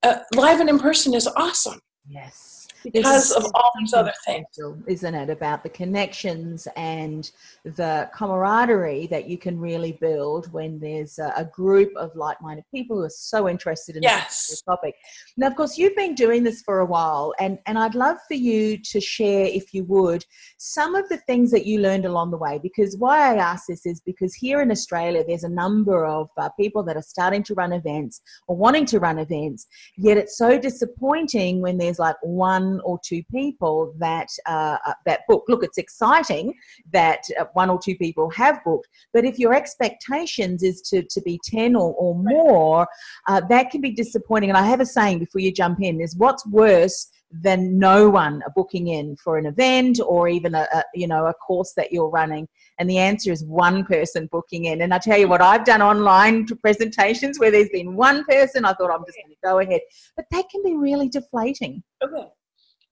Uh, 0.02 0.18
live 0.36 0.60
and 0.60 0.70
in 0.70 0.80
person 0.80 1.14
is 1.14 1.28
awesome. 1.28 1.80
Yes 2.10 2.53
because 2.92 3.32
of 3.32 3.46
all 3.56 3.72
these 3.80 3.94
other 3.94 4.14
things 4.26 4.46
isn't 4.88 5.16
it 5.16 5.30
about 5.30 5.64
the 5.64 5.70
connections 5.70 6.68
and 6.76 7.32
the 7.64 8.10
camaraderie 8.14 9.08
that 9.08 9.28
you 9.28 9.38
can 9.38 9.60
really 9.60 9.94
build 9.94 10.52
when 10.52 10.80
there's 10.80 11.20
a, 11.20 11.34
a 11.38 11.46
group 11.46 11.92
of 11.96 12.16
like-minded 12.16 12.66
people 12.74 12.98
who 12.98 13.04
are 13.04 13.10
so 13.10 13.48
interested 13.48 13.96
in 13.96 14.04
yes. 14.04 14.48
this 14.50 14.62
topic 14.62 14.96
now 15.38 15.48
of 15.48 15.56
course 15.56 15.78
you've 15.78 15.96
been 15.96 16.16
doing 16.16 16.44
this 16.44 16.62
for 16.62 16.80
a 16.80 16.86
while 16.86 17.34
and 17.40 17.58
and 17.66 17.78
i'd 17.78 17.96
love 17.96 18.18
for 18.28 18.36
you 18.36 18.78
to 18.78 19.00
share 19.00 19.46
if 19.46 19.74
you 19.74 19.84
would 19.86 20.26
some 20.58 20.96
of 20.96 21.08
the 21.10 21.18
things 21.18 21.52
that 21.52 21.66
you 21.66 21.80
learned 21.80 22.06
along 22.06 22.32
the 22.32 22.38
way 22.38 22.60
because 22.62 22.98
why 22.98 23.34
i 23.34 23.36
ask 23.36 23.68
this 23.68 23.86
is 23.86 24.02
because 24.02 24.34
here 24.34 24.62
in 24.62 24.72
australia 24.72 25.24
there's 25.28 25.44
a 25.44 25.50
number 25.50 26.06
of 26.06 26.30
uh, 26.38 26.50
people 26.50 26.84
that 26.84 26.98
are 26.98 27.02
starting 27.02 27.44
to 27.44 27.54
run 27.54 27.74
events 27.74 28.22
or 28.48 28.56
wanting 28.56 28.86
to 28.86 29.00
run 29.00 29.20
events 29.20 29.68
yet 29.98 30.18
it's 30.18 30.38
so 30.38 30.58
disappointing 30.58 31.62
when 31.62 31.78
there's 31.78 32.00
like 32.00 32.16
one 32.22 32.73
one 32.74 32.82
or 32.84 33.00
two 33.04 33.24
people 33.32 33.94
that 33.98 34.30
uh, 34.46 34.78
uh, 34.86 34.94
that 35.06 35.22
book. 35.28 35.44
Look, 35.48 35.64
it's 35.64 35.78
exciting 35.78 36.54
that 36.92 37.22
uh, 37.40 37.46
one 37.54 37.70
or 37.70 37.80
two 37.84 37.96
people 37.96 38.30
have 38.32 38.64
booked, 38.64 38.88
but 39.14 39.26
if 39.26 39.40
your 39.40 39.54
expectations 39.54 40.64
is 40.64 40.82
to, 40.84 41.04
to 41.04 41.22
be 41.22 41.40
10 41.44 41.76
or, 41.76 41.94
or 41.94 42.16
more, 42.16 42.88
uh, 43.28 43.42
that 43.50 43.70
can 43.70 43.82
be 43.82 43.92
disappointing. 43.92 44.50
And 44.50 44.58
I 44.58 44.64
have 44.64 44.82
a 44.82 44.86
saying 44.86 45.20
before 45.20 45.42
you 45.42 45.52
jump 45.52 45.80
in 45.82 46.02
is 46.02 46.16
what's 46.16 46.46
worse 46.48 47.10
than 47.42 47.80
no 47.80 48.10
one 48.10 48.44
booking 48.56 48.90
in 48.90 49.16
for 49.16 49.38
an 49.38 49.46
event 49.46 50.00
or 50.06 50.28
even 50.28 50.54
a, 50.54 50.68
a, 50.74 50.84
you 50.94 51.08
know 51.08 51.26
a 51.26 51.34
course 51.34 51.74
that 51.76 51.92
you're 51.92 52.10
running? 52.10 52.48
And 52.80 52.90
the 52.90 52.98
answer 52.98 53.32
is 53.32 53.44
one 53.44 53.86
person 53.86 54.28
booking 54.32 54.66
in. 54.66 54.82
And 54.82 54.94
i 54.94 54.98
tell 55.00 55.18
you 55.18 55.28
what 55.28 55.42
i've 55.42 55.66
done 55.66 55.82
online 55.82 56.46
presentations 56.46 57.40
where 57.40 57.52
there's 57.52 57.70
been 57.70 57.96
one 57.96 58.24
person. 58.26 58.66
I 58.66 58.74
thought 58.74 58.92
i'm 58.92 59.06
just 59.06 59.18
going 59.18 59.30
to 59.30 59.36
go 59.44 59.60
ahead. 59.60 59.82
But 60.16 60.26
that 60.32 60.46
can 60.50 60.64
be 60.64 60.76
really 60.76 61.10
deflating. 61.10 61.84
Okay 62.04 62.28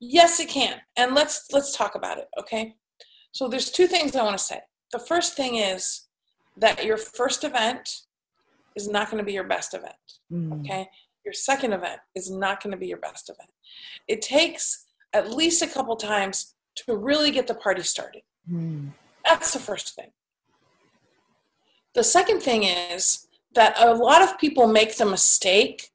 yes 0.01 0.39
it 0.41 0.50
can 0.50 0.81
and 0.98 1.15
let's 1.15 1.48
let's 1.53 1.77
talk 1.77 1.96
about 1.96 2.17
it 2.17 2.27
okay 2.38 2.75
so 3.31 3.48
there's 3.48 3.72
two 3.72 3.88
things 3.88 4.15
i 4.15 4.24
want 4.24 4.38
to 4.38 4.43
say 4.43 4.60
the 4.91 5.00
first 5.00 5.36
thing 5.36 5.55
is 5.55 6.08
that 6.58 6.84
your 6.84 6.98
first 6.98 7.46
event 7.46 8.01
is 8.75 8.89
not 8.89 9.10
going 9.10 9.17
to 9.17 9.25
be 9.25 9.31
your 9.31 9.48
best 9.48 9.74
event 9.74 9.96
mm. 10.29 10.60
okay 10.60 10.89
your 11.25 11.34
second 11.34 11.74
event 11.74 12.00
is 12.15 12.29
not 12.29 12.62
going 12.62 12.72
to 12.72 12.77
be 12.77 12.88
your 12.88 12.98
best 12.98 13.29
event. 13.29 13.51
It 14.08 14.22
takes 14.22 14.86
at 15.13 15.31
least 15.31 15.62
a 15.62 15.67
couple 15.67 15.96
times 15.96 16.55
to 16.75 16.96
really 16.96 17.31
get 17.31 17.48
the 17.48 17.55
party 17.55 17.84
started. 17.84 18.24
Mm. 18.51 18.91
That's 19.25 19.53
the 19.53 19.60
first 19.60 19.96
thing. 19.96 20.12
The 21.93 22.03
second 22.03 22.41
thing 22.41 22.63
is 22.63 23.27
that 23.53 23.75
a 23.77 23.93
lot 23.93 24.22
of 24.22 24.39
people 24.39 24.67
make 24.67 24.98
the 24.98 25.05
mistake 25.05 25.91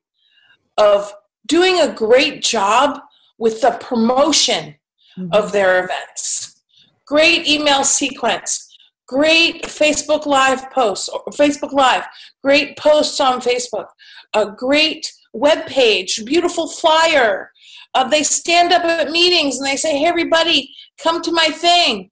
of 0.76 1.12
doing 1.46 1.80
a 1.80 1.92
great 1.92 2.42
job 2.42 3.00
with 3.38 3.60
the 3.60 3.72
promotion 3.80 4.76
mm-hmm. 5.18 5.32
of 5.32 5.52
their 5.52 5.84
events. 5.84 6.62
Great 7.06 7.46
email 7.46 7.84
sequence, 7.84 8.74
great 9.06 9.62
Facebook 9.62 10.26
Live 10.26 10.70
posts, 10.70 11.08
or 11.08 11.24
Facebook 11.26 11.72
Live, 11.72 12.04
great 12.42 12.76
posts 12.76 13.20
on 13.20 13.40
Facebook, 13.40 13.86
a 14.34 14.50
great 14.50 15.12
web 15.32 15.66
page, 15.66 16.24
beautiful 16.24 16.68
flyer. 16.68 17.52
Uh, 17.94 18.08
they 18.08 18.22
stand 18.22 18.72
up 18.72 18.84
at 18.84 19.10
meetings 19.10 19.58
and 19.58 19.66
they 19.66 19.76
say, 19.76 19.96
hey, 19.98 20.06
everybody, 20.06 20.74
come 20.98 21.22
to 21.22 21.32
my 21.32 21.46
thing. 21.46 22.10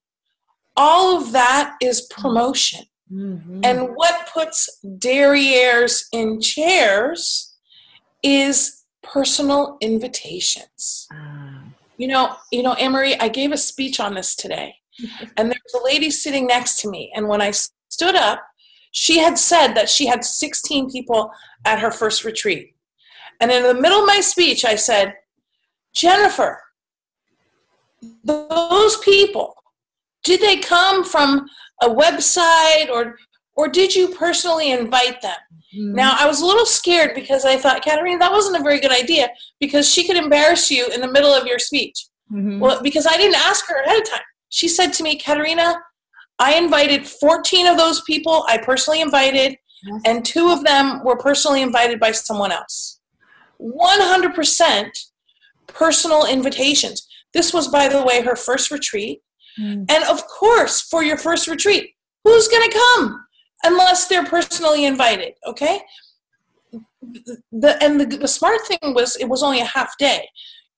All 0.76 1.16
of 1.16 1.32
that 1.32 1.76
is 1.80 2.02
promotion. 2.02 2.84
Mm-hmm. 3.12 3.60
And 3.62 3.88
what 3.94 4.28
puts 4.32 4.80
derrieres 4.84 6.04
in 6.12 6.40
chairs 6.40 7.54
is 8.22 8.83
personal 9.04 9.76
invitations. 9.80 11.06
Ah. 11.12 11.62
You 11.96 12.08
know, 12.08 12.36
you 12.50 12.62
know, 12.62 12.72
Emery, 12.72 13.18
I 13.20 13.28
gave 13.28 13.52
a 13.52 13.56
speech 13.56 14.00
on 14.00 14.14
this 14.14 14.34
today, 14.34 14.74
and 15.36 15.50
there 15.50 15.60
was 15.64 15.80
a 15.80 15.84
lady 15.84 16.10
sitting 16.10 16.46
next 16.46 16.80
to 16.80 16.90
me, 16.90 17.12
and 17.14 17.28
when 17.28 17.40
I 17.40 17.52
stood 17.52 18.16
up, 18.16 18.42
she 18.90 19.18
had 19.18 19.38
said 19.38 19.74
that 19.74 19.88
she 19.88 20.06
had 20.06 20.24
16 20.24 20.90
people 20.90 21.30
at 21.64 21.80
her 21.80 21.90
first 21.90 22.24
retreat. 22.24 22.74
And 23.40 23.50
in 23.50 23.64
the 23.64 23.74
middle 23.74 24.00
of 24.00 24.06
my 24.06 24.20
speech, 24.20 24.64
I 24.64 24.76
said, 24.76 25.14
Jennifer, 25.94 26.60
those 28.22 28.96
people, 28.98 29.54
did 30.22 30.40
they 30.40 30.58
come 30.58 31.04
from 31.04 31.46
a 31.82 31.88
website 31.88 32.88
or 32.88 33.16
or 33.56 33.68
did 33.68 33.94
you 33.94 34.08
personally 34.08 34.70
invite 34.70 35.22
them? 35.22 35.36
Mm-hmm. 35.74 35.94
Now 35.94 36.16
I 36.18 36.26
was 36.26 36.40
a 36.40 36.46
little 36.46 36.66
scared 36.66 37.14
because 37.14 37.44
I 37.44 37.56
thought, 37.56 37.84
Caterina, 37.84 38.18
that 38.18 38.32
wasn't 38.32 38.60
a 38.60 38.62
very 38.62 38.80
good 38.80 38.92
idea 38.92 39.28
because 39.60 39.88
she 39.88 40.06
could 40.06 40.16
embarrass 40.16 40.70
you 40.70 40.86
in 40.88 41.00
the 41.00 41.10
middle 41.10 41.32
of 41.32 41.46
your 41.46 41.58
speech. 41.58 42.06
Mm-hmm. 42.32 42.60
Well, 42.60 42.82
because 42.82 43.06
I 43.06 43.16
didn't 43.16 43.36
ask 43.36 43.66
her 43.68 43.82
ahead 43.82 44.00
of 44.00 44.10
time. 44.10 44.20
She 44.48 44.68
said 44.68 44.92
to 44.94 45.02
me, 45.02 45.16
Caterina, 45.16 45.76
I 46.38 46.54
invited 46.54 47.06
14 47.06 47.66
of 47.66 47.76
those 47.76 48.02
people 48.02 48.44
I 48.48 48.58
personally 48.58 49.00
invited, 49.00 49.56
yes. 49.84 50.02
and 50.04 50.24
two 50.24 50.50
of 50.50 50.64
them 50.64 51.04
were 51.04 51.16
personally 51.16 51.62
invited 51.62 52.00
by 52.00 52.12
someone 52.12 52.52
else. 52.52 53.00
100% 53.60 54.90
personal 55.66 56.26
invitations. 56.26 57.06
This 57.32 57.52
was, 57.52 57.68
by 57.68 57.88
the 57.88 58.02
way, 58.02 58.22
her 58.22 58.36
first 58.36 58.70
retreat. 58.70 59.22
Mm. 59.58 59.90
And 59.90 60.04
of 60.04 60.26
course, 60.26 60.80
for 60.80 61.02
your 61.02 61.16
first 61.16 61.46
retreat, 61.46 61.94
who's 62.24 62.48
going 62.48 62.68
to 62.68 62.76
come 62.76 63.23
unless 63.62 64.08
they're 64.08 64.24
personally 64.24 64.84
invited? 64.84 65.34
Okay. 65.46 65.80
The, 67.52 67.76
and 67.82 68.00
the, 68.00 68.06
the 68.06 68.28
smart 68.28 68.66
thing 68.66 68.94
was 68.94 69.16
it 69.16 69.28
was 69.28 69.42
only 69.42 69.60
a 69.60 69.64
half 69.64 69.96
day. 69.98 70.28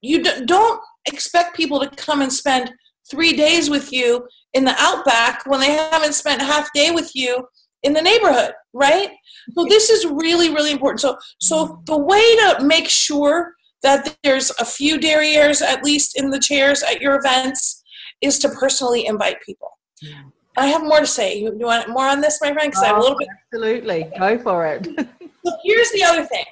You 0.03 0.23
don't 0.23 0.81
expect 1.07 1.57
people 1.57 1.81
to 1.81 1.89
come 1.91 2.21
and 2.21 2.33
spend 2.33 2.73
three 3.11 3.33
days 3.33 3.71
with 3.71 3.93
you 3.93 4.27
in 4.55 4.65
the 4.65 4.75
outback 4.79 5.47
when 5.47 5.61
they 5.61 5.71
haven't 5.71 6.15
spent 6.15 6.43
half 6.43 6.73
day 6.73 6.91
with 6.91 7.15
you 7.15 7.47
in 7.83 7.93
the 7.93 8.03
neighborhood, 8.03 8.53
right? 8.73 9.11
So 9.57 9.65
this 9.69 9.91
is 9.91 10.07
really, 10.07 10.51
really 10.51 10.73
important. 10.73 11.01
So, 11.01 11.17
so 11.41 11.83
the 11.87 11.97
way 11.97 12.37
to 12.37 12.65
make 12.65 12.89
sure 12.89 13.55
that 13.83 14.17
there's 14.23 14.51
a 14.59 14.65
few 14.65 14.99
derrieres 14.99 15.63
at 15.63 15.85
least 15.85 16.19
in 16.19 16.31
the 16.31 16.41
chairs 16.41 16.83
at 16.83 17.01
your 17.01 17.17
events 17.17 17.83
is 18.21 18.39
to 18.41 18.49
personally 18.49 19.07
invite 19.07 19.37
people. 19.45 19.79
Yeah. 20.03 20.23
I 20.57 20.67
have 20.67 20.83
more 20.83 21.01
to 21.01 21.07
say. 21.07 21.39
You, 21.39 21.53
want 21.59 21.89
more 21.89 22.07
on 22.07 22.21
this, 22.21 22.39
my 22.41 22.53
friend? 22.53 22.71
Because 22.71 22.83
oh, 22.83 22.87
I 22.87 22.89
have 22.89 22.97
a 22.97 23.01
little 23.01 23.19
bit. 23.19 23.29
Absolutely, 23.53 24.11
go 24.19 24.39
for 24.39 24.67
it. 24.67 24.85
so 25.45 25.57
here's 25.65 25.91
the 25.93 26.05
other 26.05 26.25
thing: 26.25 26.45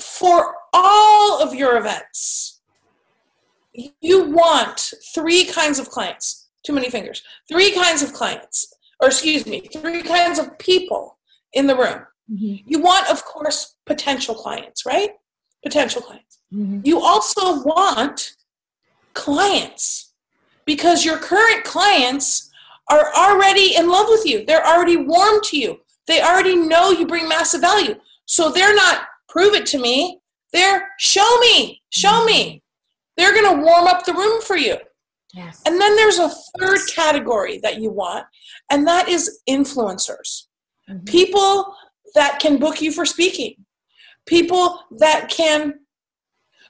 for 0.00 0.54
all 0.72 1.42
of 1.42 1.54
your 1.54 1.76
events, 1.76 2.60
you 4.00 4.24
want 4.30 4.92
three 5.14 5.44
kinds 5.44 5.78
of 5.78 5.90
clients. 5.90 6.48
Too 6.64 6.72
many 6.72 6.88
fingers. 6.90 7.22
Three 7.48 7.72
kinds 7.72 8.02
of 8.02 8.12
clients 8.14 8.74
or 9.00 9.08
excuse 9.08 9.46
me, 9.46 9.60
three 9.60 10.02
kinds 10.02 10.38
of 10.38 10.58
people 10.58 11.18
in 11.52 11.66
the 11.66 11.76
room. 11.76 12.06
Mm-hmm. 12.30 12.56
You 12.66 12.80
want, 12.80 13.10
of 13.10 13.24
course, 13.24 13.76
potential 13.86 14.34
clients, 14.34 14.86
right? 14.86 15.10
Potential 15.62 16.00
clients. 16.00 16.38
Mm-hmm. 16.52 16.80
You 16.84 17.00
also 17.00 17.62
want 17.62 18.32
clients 19.12 20.12
because 20.64 21.04
your 21.04 21.18
current 21.18 21.64
clients 21.64 22.50
are 22.90 23.14
already 23.14 23.76
in 23.76 23.88
love 23.88 24.06
with 24.08 24.26
you. 24.26 24.44
They're 24.44 24.66
already 24.66 24.96
warm 24.96 25.40
to 25.44 25.58
you. 25.58 25.80
They 26.06 26.20
already 26.20 26.56
know 26.56 26.90
you 26.90 27.06
bring 27.06 27.28
massive 27.28 27.62
value. 27.62 27.94
So 28.26 28.50
they're 28.50 28.74
not 28.74 29.06
prove 29.28 29.54
it 29.54 29.66
to 29.66 29.78
me. 29.78 30.20
They're 30.52 30.88
show 30.98 31.38
me, 31.40 31.82
show 31.90 32.24
me. 32.24 32.62
They're 33.16 33.34
going 33.34 33.56
to 33.56 33.62
warm 33.62 33.86
up 33.86 34.04
the 34.04 34.12
room 34.12 34.40
for 34.42 34.56
you. 34.56 34.76
Yes. 35.34 35.60
And 35.66 35.80
then 35.80 35.96
there's 35.96 36.18
a 36.18 36.30
third 36.58 36.78
category 36.94 37.58
that 37.62 37.80
you 37.80 37.90
want, 37.90 38.24
and 38.70 38.86
that 38.86 39.08
is 39.08 39.40
influencers. 39.48 40.44
Mm-hmm. 40.88 41.04
People 41.04 41.74
that 42.14 42.38
can 42.38 42.58
book 42.58 42.80
you 42.80 42.92
for 42.92 43.04
speaking, 43.04 43.56
people 44.26 44.80
that 44.98 45.28
can 45.28 45.74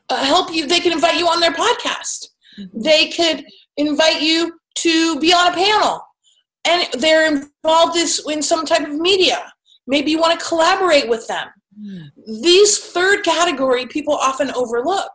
uh, 0.09 0.25
help 0.25 0.53
you, 0.53 0.67
they 0.67 0.81
can 0.81 0.93
invite 0.93 1.19
you 1.19 1.27
on 1.27 1.41
their 1.41 1.53
podcast, 1.53 2.29
mm-hmm. 2.59 2.81
they 2.81 3.11
could 3.11 3.45
invite 3.77 4.23
you 4.23 4.59
to 4.77 5.19
be 5.21 5.33
on 5.33 5.53
a 5.53 5.55
panel, 5.55 6.03
and 6.65 6.89
they're 6.95 7.27
involved 7.27 7.97
in 7.97 8.43
some 8.43 8.65
type 8.67 8.87
of 8.87 8.95
media. 8.95 9.53
Maybe 9.87 10.11
you 10.11 10.19
want 10.19 10.39
to 10.39 10.47
collaborate 10.47 11.09
with 11.09 11.27
them. 11.27 11.49
These 12.27 12.79
third 12.79 13.25
category 13.25 13.87
people 13.87 14.15
often 14.15 14.51
overlook. 14.53 15.11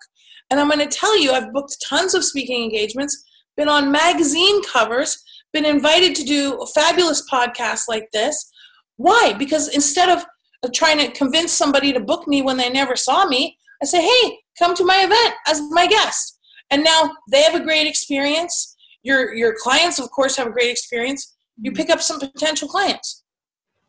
And 0.52 0.60
I'm 0.60 0.68
going 0.68 0.80
to 0.80 0.88
tell 0.88 1.20
you, 1.20 1.32
I've 1.32 1.54
booked 1.54 1.78
tons 1.88 2.14
of 2.14 2.24
speaking 2.24 2.64
engagements 2.64 3.24
been 3.56 3.68
on 3.68 3.92
magazine 3.92 4.64
covers, 4.64 5.22
been 5.52 5.66
invited 5.66 6.16
to 6.16 6.24
do 6.24 6.66
fabulous 6.74 7.22
podcasts 7.30 7.90
like 7.90 8.10
this. 8.14 8.50
Why? 8.96 9.34
Because 9.38 9.68
instead 9.68 10.10
of 10.10 10.26
trying 10.74 10.98
to 11.00 11.12
convince 11.12 11.52
somebody 11.52 11.92
to 11.92 12.00
book 12.00 12.28
me 12.28 12.42
when 12.42 12.58
they 12.58 12.70
never 12.70 12.96
saw 12.96 13.26
me, 13.26 13.58
I 13.82 13.86
say, 13.86 14.02
hey, 14.02 14.40
come 14.58 14.76
to 14.76 14.86
my 14.86 15.04
event 15.04 15.36
as 15.48 15.62
my 15.72 15.88
guest. 15.88 16.40
And 16.72 16.84
now 16.84 17.12
they 17.32 17.42
have 17.44 17.56
a 17.56 17.64
great 17.64 17.86
experience. 17.86 18.69
Your, 19.04 19.34
your 19.34 19.56
clients, 19.58 20.00
of 20.00 20.10
course, 20.12 20.36
have 20.38 20.48
a 20.48 20.52
great 20.52 20.70
experience. 20.70 21.36
You 21.62 21.72
pick 21.72 21.90
up 21.90 22.02
some 22.02 22.20
potential 22.20 22.68
clients. 22.68 23.24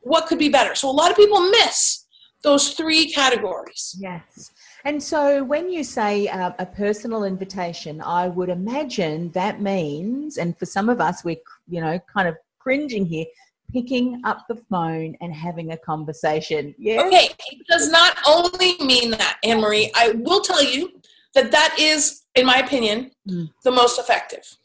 What 0.00 0.26
could 0.26 0.38
be 0.38 0.48
better? 0.48 0.74
So 0.74 0.88
a 0.88 0.92
lot 0.92 1.10
of 1.10 1.16
people 1.16 1.40
miss 1.50 2.06
those 2.42 2.72
three 2.72 3.10
categories. 3.10 3.96
Yes. 3.98 4.50
And 4.84 5.02
so, 5.02 5.44
when 5.44 5.70
you 5.70 5.84
say 5.84 6.28
uh, 6.28 6.52
a 6.58 6.64
personal 6.64 7.24
invitation, 7.24 8.00
I 8.00 8.28
would 8.28 8.48
imagine 8.48 9.30
that 9.32 9.60
means, 9.60 10.38
and 10.38 10.58
for 10.58 10.64
some 10.64 10.88
of 10.88 11.00
us, 11.00 11.22
we're 11.22 11.36
you 11.68 11.82
know 11.82 11.98
kind 12.12 12.26
of 12.26 12.36
cringing 12.58 13.04
here, 13.04 13.26
picking 13.72 14.20
up 14.24 14.46
the 14.48 14.56
phone 14.70 15.16
and 15.20 15.34
having 15.34 15.72
a 15.72 15.76
conversation. 15.76 16.74
Yeah. 16.78 17.02
Okay, 17.02 17.28
it 17.52 17.66
does 17.68 17.90
not 17.90 18.16
only 18.26 18.76
mean 18.78 19.10
that, 19.10 19.38
Anne 19.44 19.60
Marie. 19.60 19.90
I 19.94 20.12
will 20.12 20.40
tell 20.40 20.64
you 20.64 21.00
that 21.34 21.50
that 21.50 21.76
is, 21.78 22.22
in 22.34 22.46
my 22.46 22.56
opinion, 22.56 23.10
mm. 23.28 23.50
the 23.64 23.70
most 23.70 23.98
effective. 23.98 24.56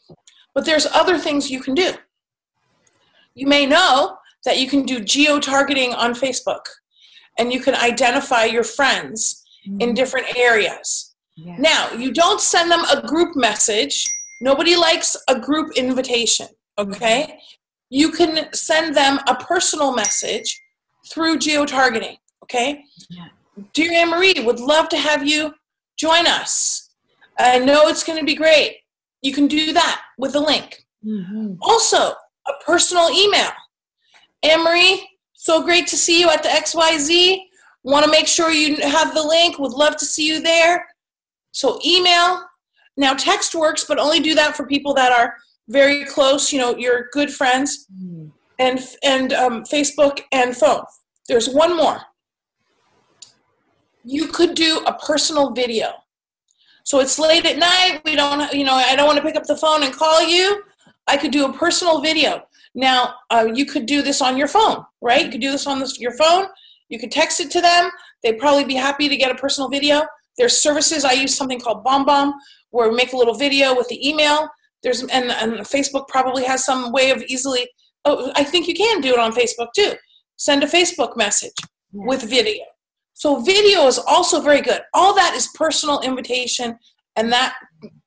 But 0.56 0.64
there's 0.64 0.86
other 0.86 1.18
things 1.18 1.50
you 1.50 1.60
can 1.60 1.74
do. 1.74 1.92
You 3.34 3.46
may 3.46 3.66
know 3.66 4.16
that 4.46 4.58
you 4.58 4.68
can 4.70 4.84
do 4.84 5.04
geo 5.04 5.38
targeting 5.38 5.92
on 5.92 6.14
Facebook, 6.14 6.64
and 7.38 7.52
you 7.52 7.60
can 7.60 7.74
identify 7.74 8.46
your 8.46 8.64
friends 8.64 9.44
in 9.66 9.78
mm-hmm. 9.78 9.94
different 9.94 10.34
areas. 10.34 11.14
Yeah. 11.36 11.56
Now, 11.58 11.92
you 11.92 12.10
don't 12.10 12.40
send 12.40 12.70
them 12.70 12.84
a 12.86 13.06
group 13.06 13.36
message. 13.36 14.02
Nobody 14.40 14.76
likes 14.76 15.14
a 15.28 15.38
group 15.38 15.76
invitation, 15.76 16.48
okay? 16.78 17.24
Mm-hmm. 17.24 17.36
You 17.90 18.10
can 18.12 18.50
send 18.54 18.96
them 18.96 19.20
a 19.28 19.34
personal 19.34 19.94
message 19.94 20.58
through 21.10 21.38
geo-targeting, 21.38 22.16
okay? 22.44 22.82
Yeah. 23.10 23.26
Dear 23.74 23.92
Anne 23.92 24.08
Marie, 24.08 24.32
would 24.38 24.60
love 24.60 24.88
to 24.88 24.96
have 24.96 25.26
you 25.26 25.54
join 25.98 26.26
us. 26.26 26.88
I 27.38 27.58
know 27.58 27.88
it's 27.88 28.04
going 28.04 28.18
to 28.18 28.24
be 28.24 28.34
great. 28.34 28.78
You 29.26 29.32
can 29.32 29.48
do 29.48 29.72
that 29.72 30.02
with 30.18 30.36
a 30.36 30.40
link. 30.40 30.86
Mm-hmm. 31.04 31.54
Also, 31.60 31.96
a 31.96 32.52
personal 32.64 33.10
email. 33.10 33.50
Marie, 34.62 35.04
so 35.32 35.64
great 35.64 35.88
to 35.88 35.96
see 35.96 36.20
you 36.20 36.30
at 36.30 36.44
the 36.44 36.48
XYZ. 36.48 37.40
Want 37.82 38.04
to 38.04 38.10
make 38.10 38.28
sure 38.28 38.52
you 38.52 38.76
have 38.76 39.14
the 39.14 39.22
link. 39.24 39.58
Would 39.58 39.72
love 39.72 39.96
to 39.96 40.04
see 40.04 40.28
you 40.28 40.40
there. 40.40 40.86
So, 41.50 41.80
email. 41.84 42.44
Now, 42.96 43.14
text 43.14 43.56
works, 43.56 43.82
but 43.82 43.98
only 43.98 44.20
do 44.20 44.36
that 44.36 44.56
for 44.56 44.64
people 44.64 44.94
that 44.94 45.10
are 45.10 45.34
very 45.68 46.04
close, 46.04 46.52
you 46.52 46.60
know, 46.60 46.76
your 46.76 47.08
good 47.10 47.32
friends, 47.32 47.88
mm. 47.92 48.30
and, 48.60 48.78
and 49.02 49.32
um, 49.32 49.64
Facebook 49.64 50.20
and 50.30 50.56
phone. 50.56 50.84
There's 51.28 51.48
one 51.48 51.76
more. 51.76 52.00
You 54.04 54.28
could 54.28 54.54
do 54.54 54.82
a 54.86 54.92
personal 54.92 55.50
video. 55.50 55.94
So 56.86 57.00
it's 57.00 57.18
late 57.18 57.44
at 57.44 57.58
night. 57.58 58.00
We 58.04 58.14
don't, 58.14 58.52
you 58.52 58.64
know, 58.64 58.74
I 58.74 58.94
don't 58.94 59.06
want 59.06 59.16
to 59.16 59.24
pick 59.24 59.34
up 59.34 59.42
the 59.42 59.56
phone 59.56 59.82
and 59.82 59.92
call 59.92 60.22
you. 60.22 60.62
I 61.08 61.16
could 61.16 61.32
do 61.32 61.44
a 61.44 61.52
personal 61.52 62.00
video. 62.00 62.44
Now, 62.76 63.14
uh, 63.28 63.48
you 63.52 63.66
could 63.66 63.86
do 63.86 64.02
this 64.02 64.22
on 64.22 64.36
your 64.36 64.46
phone, 64.46 64.84
right? 65.00 65.24
You 65.24 65.30
could 65.32 65.40
do 65.40 65.50
this 65.50 65.66
on 65.66 65.80
this, 65.80 65.98
your 65.98 66.16
phone. 66.16 66.46
You 66.88 67.00
could 67.00 67.10
text 67.10 67.40
it 67.40 67.50
to 67.50 67.60
them. 67.60 67.90
They'd 68.22 68.38
probably 68.38 68.62
be 68.62 68.76
happy 68.76 69.08
to 69.08 69.16
get 69.16 69.32
a 69.32 69.34
personal 69.34 69.68
video. 69.68 70.02
There's 70.38 70.56
services. 70.56 71.04
I 71.04 71.14
use 71.14 71.34
something 71.34 71.58
called 71.58 71.84
BombBomb 71.84 72.32
where 72.70 72.88
we 72.88 72.94
make 72.94 73.12
a 73.12 73.16
little 73.16 73.34
video 73.34 73.74
with 73.74 73.88
the 73.88 74.08
email. 74.08 74.48
There's 74.84 75.02
and, 75.02 75.32
and 75.32 75.54
Facebook 75.66 76.06
probably 76.06 76.44
has 76.44 76.64
some 76.64 76.92
way 76.92 77.10
of 77.10 77.20
easily. 77.24 77.68
Oh, 78.04 78.30
I 78.36 78.44
think 78.44 78.68
you 78.68 78.74
can 78.74 79.00
do 79.00 79.12
it 79.12 79.18
on 79.18 79.32
Facebook 79.32 79.70
too. 79.74 79.94
Send 80.36 80.62
a 80.62 80.68
Facebook 80.68 81.16
message 81.16 81.54
yeah. 81.58 82.02
with 82.06 82.22
video. 82.22 82.62
So 83.16 83.40
video 83.40 83.86
is 83.86 83.98
also 83.98 84.42
very 84.42 84.60
good. 84.60 84.82
All 84.92 85.14
that 85.14 85.32
is 85.34 85.48
personal 85.54 86.00
invitation, 86.00 86.78
and 87.16 87.32
that 87.32 87.54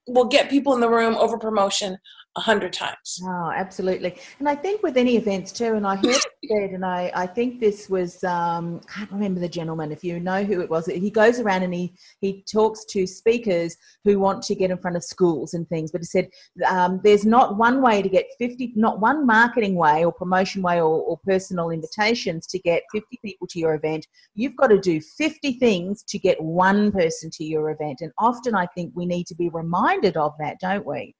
will 0.07 0.25
get 0.25 0.51
people 0.51 0.75
in 0.75 0.81
the 0.81 0.89
room 0.89 1.15
over 1.15 1.35
promotion 1.39 1.97
a 2.35 2.41
hundred 2.41 2.73
times. 2.73 3.19
Oh, 3.23 3.51
absolutely. 3.55 4.15
And 4.37 4.47
I 4.47 4.55
think 4.55 4.83
with 4.83 4.97
any 4.97 5.17
events 5.17 5.51
too, 5.51 5.73
and 5.73 5.85
I 5.85 5.95
heard 5.95 6.05
it 6.05 6.25
said, 6.51 6.69
and 6.71 6.85
I, 6.85 7.11
I 7.15 7.25
think 7.25 7.59
this 7.59 7.89
was 7.89 8.23
um, 8.23 8.81
I 8.89 8.99
can't 8.99 9.11
remember 9.11 9.39
the 9.39 9.49
gentleman. 9.49 9.91
If 9.91 10.03
you 10.03 10.19
know 10.19 10.43
who 10.43 10.61
it 10.61 10.69
was, 10.69 10.85
he 10.85 11.09
goes 11.09 11.39
around 11.39 11.63
and 11.63 11.73
he 11.73 11.93
he 12.21 12.43
talks 12.51 12.85
to 12.85 13.07
speakers 13.07 13.75
who 14.03 14.19
want 14.19 14.43
to 14.43 14.55
get 14.55 14.69
in 14.69 14.77
front 14.77 14.95
of 14.95 15.03
schools 15.03 15.53
and 15.53 15.67
things. 15.69 15.91
But 15.91 16.01
he 16.01 16.05
said 16.05 16.29
um, 16.67 17.01
there's 17.03 17.25
not 17.25 17.57
one 17.57 17.81
way 17.81 18.01
to 18.01 18.09
get 18.09 18.25
fifty, 18.37 18.73
not 18.75 18.99
one 18.99 19.25
marketing 19.25 19.75
way 19.75 20.05
or 20.05 20.11
promotion 20.11 20.61
way 20.61 20.79
or, 20.79 21.01
or 21.01 21.19
personal 21.25 21.71
invitations 21.71 22.45
to 22.47 22.59
get 22.59 22.83
fifty 22.93 23.19
people 23.23 23.47
to 23.47 23.59
your 23.59 23.73
event. 23.73 24.07
You've 24.35 24.55
got 24.55 24.67
to 24.67 24.79
do 24.79 25.01
fifty 25.01 25.53
things 25.53 26.03
to 26.03 26.19
get 26.19 26.41
one 26.41 26.91
person 26.91 27.31
to 27.31 27.43
your 27.43 27.71
event. 27.71 28.01
And 28.01 28.11
often 28.19 28.53
I 28.53 28.67
think 28.67 28.93
we 28.95 29.07
need 29.07 29.25
to 29.27 29.35
be 29.35 29.49
reminded 29.49 30.15
of 30.15 30.33
that, 30.39 30.59
don't 30.59 30.85
we? 30.85 31.15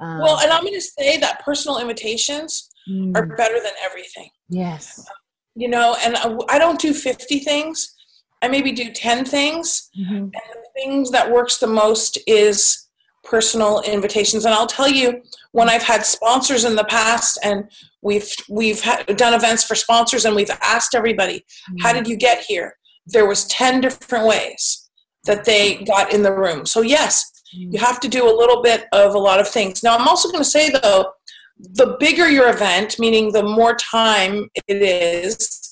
Um, 0.00 0.20
well, 0.20 0.38
and 0.40 0.52
I'm 0.52 0.62
going 0.62 0.74
to 0.74 0.80
say 0.80 1.18
that 1.18 1.44
personal 1.44 1.78
invitations 1.78 2.68
mm, 2.88 3.16
are 3.16 3.26
better 3.26 3.60
than 3.60 3.72
everything. 3.84 4.28
Yes. 4.48 5.06
You 5.54 5.68
know, 5.68 5.96
and 6.04 6.16
I 6.48 6.58
don't 6.58 6.80
do 6.80 6.92
50 6.92 7.38
things. 7.40 7.94
I 8.42 8.48
maybe 8.48 8.72
do 8.72 8.92
10 8.92 9.24
things. 9.24 9.88
Mm-hmm. 9.98 10.14
And 10.14 10.32
the 10.32 10.68
things 10.74 11.10
that 11.12 11.30
works 11.30 11.58
the 11.58 11.66
most 11.66 12.18
is 12.26 12.86
personal 13.24 13.80
invitations. 13.80 14.44
And 14.44 14.54
I'll 14.54 14.66
tell 14.66 14.88
you, 14.88 15.22
when 15.52 15.68
I've 15.68 15.82
had 15.82 16.04
sponsors 16.04 16.64
in 16.64 16.76
the 16.76 16.84
past 16.84 17.38
and 17.42 17.64
we've 18.02 18.30
we've 18.48 18.82
done 19.16 19.34
events 19.34 19.64
for 19.64 19.74
sponsors 19.74 20.24
and 20.24 20.36
we've 20.36 20.50
asked 20.62 20.94
everybody, 20.94 21.38
mm-hmm. 21.38 21.78
how 21.80 21.92
did 21.92 22.06
you 22.06 22.16
get 22.16 22.44
here? 22.44 22.76
There 23.06 23.26
was 23.26 23.46
10 23.46 23.80
different 23.80 24.26
ways 24.26 24.88
that 25.24 25.44
they 25.44 25.76
got 25.84 26.12
in 26.12 26.22
the 26.22 26.32
room. 26.32 26.66
So 26.66 26.82
yes, 26.82 27.24
you 27.52 27.78
have 27.78 28.00
to 28.00 28.08
do 28.08 28.28
a 28.28 28.34
little 28.34 28.62
bit 28.62 28.86
of 28.92 29.14
a 29.14 29.18
lot 29.18 29.40
of 29.40 29.48
things. 29.48 29.82
Now, 29.82 29.96
I'm 29.96 30.08
also 30.08 30.30
going 30.30 30.44
to 30.44 30.50
say, 30.50 30.70
though, 30.70 31.12
the 31.58 31.96
bigger 31.98 32.28
your 32.28 32.50
event, 32.50 32.98
meaning 32.98 33.32
the 33.32 33.42
more 33.42 33.74
time 33.76 34.48
it 34.66 34.82
is, 34.82 35.70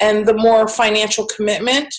and 0.00 0.26
the 0.26 0.34
more 0.34 0.68
financial 0.68 1.26
commitment, 1.26 1.94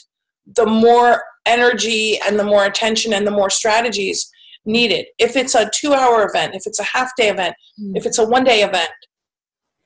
the 0.56 0.66
more 0.66 1.24
energy 1.46 2.20
and 2.26 2.40
the 2.40 2.44
more 2.44 2.66
attention 2.66 3.14
and 3.14 3.26
the 3.26 3.32
more 3.32 3.50
strategies 3.50 4.30
needed. 4.66 5.06
If 5.18 5.36
it's 5.36 5.56
a 5.56 5.70
two 5.74 5.94
hour 5.94 6.28
event, 6.28 6.56
if 6.56 6.64
it's 6.66 6.80
a 6.80 6.84
half 6.84 7.12
day 7.18 7.30
event, 7.30 7.56
mm. 7.82 7.94
if 7.96 8.06
it's 8.06 8.18
a 8.18 8.28
one 8.28 8.44
day 8.44 8.62
event, 8.62 8.90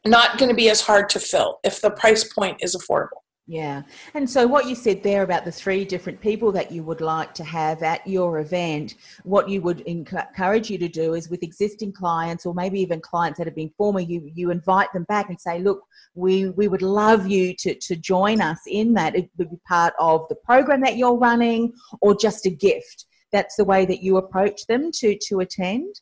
not 0.06 0.38
going 0.38 0.50
to 0.50 0.56
be 0.56 0.70
as 0.70 0.82
hard 0.82 1.10
to 1.10 1.20
fill 1.20 1.60
if 1.64 1.82
the 1.82 1.92
price 1.92 2.32
point 2.34 2.58
is 2.62 2.76
affordable. 2.76 3.22
Yeah. 3.50 3.84
And 4.14 4.30
so, 4.30 4.46
what 4.46 4.68
you 4.68 4.76
said 4.76 5.02
there 5.04 5.24
about 5.24 5.46
the 5.46 5.52
three 5.54 5.86
different 5.86 6.20
people 6.20 6.52
that 6.52 6.70
you 6.70 6.84
would 6.84 7.00
like 7.00 7.34
to 7.36 7.46
have 7.46 7.82
at 7.82 8.06
your 8.06 8.40
event, 8.40 8.96
what 9.24 9.48
you 9.48 9.62
would 9.62 9.80
encourage 9.82 10.70
you 10.70 10.78
to 10.78 10.90
do 10.90 11.14
is 11.14 11.30
with 11.30 11.44
existing 11.44 11.94
clients 11.94 12.46
or 12.46 12.54
maybe 12.54 12.82
even 12.82 13.00
clients 13.00 13.38
that 13.38 13.48
have 13.48 13.56
been 13.56 13.72
former, 13.78 14.02
you, 14.02 14.30
you 14.36 14.52
invite 14.52 14.92
them 14.92 15.06
back 15.06 15.30
and 15.30 15.40
say, 15.40 15.60
look, 15.60 15.82
we, 16.14 16.50
we 16.50 16.68
would 16.68 16.82
love 16.82 17.26
you 17.26 17.56
to, 17.60 17.74
to 17.74 17.96
join 17.96 18.42
us 18.42 18.60
in 18.68 18.94
that. 18.96 19.16
It 19.16 19.30
would 19.38 19.50
be 19.50 19.60
part 19.66 19.94
of 19.98 20.28
the 20.28 20.36
program 20.36 20.82
that 20.82 20.98
you're 20.98 21.18
running 21.18 21.72
or 22.02 22.18
just 22.18 22.46
a 22.46 22.50
gift. 22.50 23.06
That's 23.32 23.56
the 23.56 23.66
way 23.66 23.86
that 23.86 24.04
you 24.04 24.18
approach 24.18 24.66
them 24.68 24.92
to, 24.96 25.18
to 25.30 25.40
attend? 25.40 26.02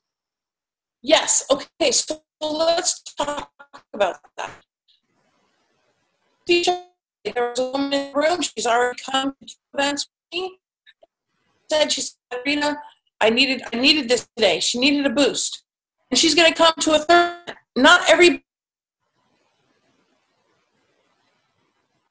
Yes. 1.03 1.45
Okay. 1.51 1.91
So, 1.91 2.23
let's 2.41 3.03
talk 3.03 3.51
about 3.93 4.17
that 4.38 4.51
there 7.33 7.49
was 7.49 7.59
a 7.59 7.71
woman 7.71 7.93
in 7.93 8.11
the 8.11 8.19
room. 8.19 8.41
She's 8.41 8.67
already 8.67 8.99
come 9.09 9.35
to 9.39 9.45
two 9.45 9.55
events 9.73 10.07
with 10.07 10.39
me. 10.39 10.59
Said 11.69 11.91
she 11.91 12.01
said, 12.01 12.39
Rena, 12.45 12.79
I 13.21 13.29
needed 13.29 13.61
I 13.73 13.77
needed 13.77 14.09
this 14.09 14.27
today. 14.35 14.59
She 14.59 14.79
needed 14.79 15.05
a 15.05 15.09
boost, 15.09 15.63
and 16.11 16.19
she's 16.19 16.35
going 16.35 16.51
to 16.51 16.57
come 16.57 16.73
to 16.79 16.93
a 16.93 16.99
third. 16.99 17.55
Not 17.75 18.09
every 18.09 18.43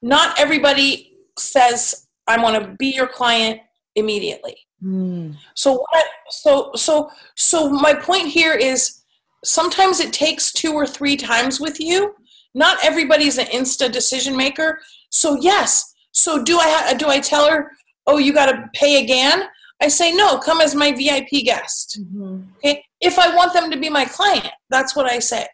not 0.01 0.39
everybody 0.39 1.17
says 1.37 2.07
I 2.27 2.41
want 2.41 2.63
to 2.63 2.75
be 2.77 2.87
your 2.87 3.07
client 3.07 3.61
immediately. 3.95 4.57
Mm. 4.83 5.35
So 5.55 5.73
what? 5.73 6.05
So 6.29 6.71
so 6.75 7.09
so 7.35 7.69
my 7.69 7.93
point 7.93 8.27
here 8.27 8.53
is 8.53 9.01
sometimes 9.43 9.99
it 9.99 10.11
takes 10.11 10.51
two 10.51 10.73
or 10.73 10.85
three 10.85 11.15
times 11.15 11.59
with 11.59 11.79
you. 11.79 12.15
Not 12.55 12.83
everybody's 12.83 13.37
an 13.37 13.47
insta 13.47 13.91
decision 13.91 14.35
maker. 14.35 14.79
So 15.09 15.37
yes. 15.39 15.93
So 16.13 16.41
do 16.41 16.57
I 16.57 16.69
ha- 16.69 16.95
do 16.97 17.09
I 17.09 17.19
tell 17.19 17.47
her, 17.49 17.71
"Oh, 18.07 18.17
you 18.17 18.33
got 18.33 18.47
to 18.47 18.69
pay 18.73 19.03
again?" 19.03 19.43
I 19.81 19.89
say, 19.89 20.13
"No, 20.13 20.39
come 20.39 20.61
as 20.61 20.73
my 20.73 20.93
VIP 20.93 21.43
guest." 21.43 21.99
Mm-hmm. 22.01 22.43
Okay? 22.57 22.83
If 23.01 23.19
I 23.19 23.35
want 23.35 23.53
them 23.53 23.69
to 23.69 23.77
be 23.77 23.89
my 23.89 24.05
client, 24.05 24.49
that's 24.69 24.95
what 24.95 25.05
I 25.05 25.19
say. 25.19 25.45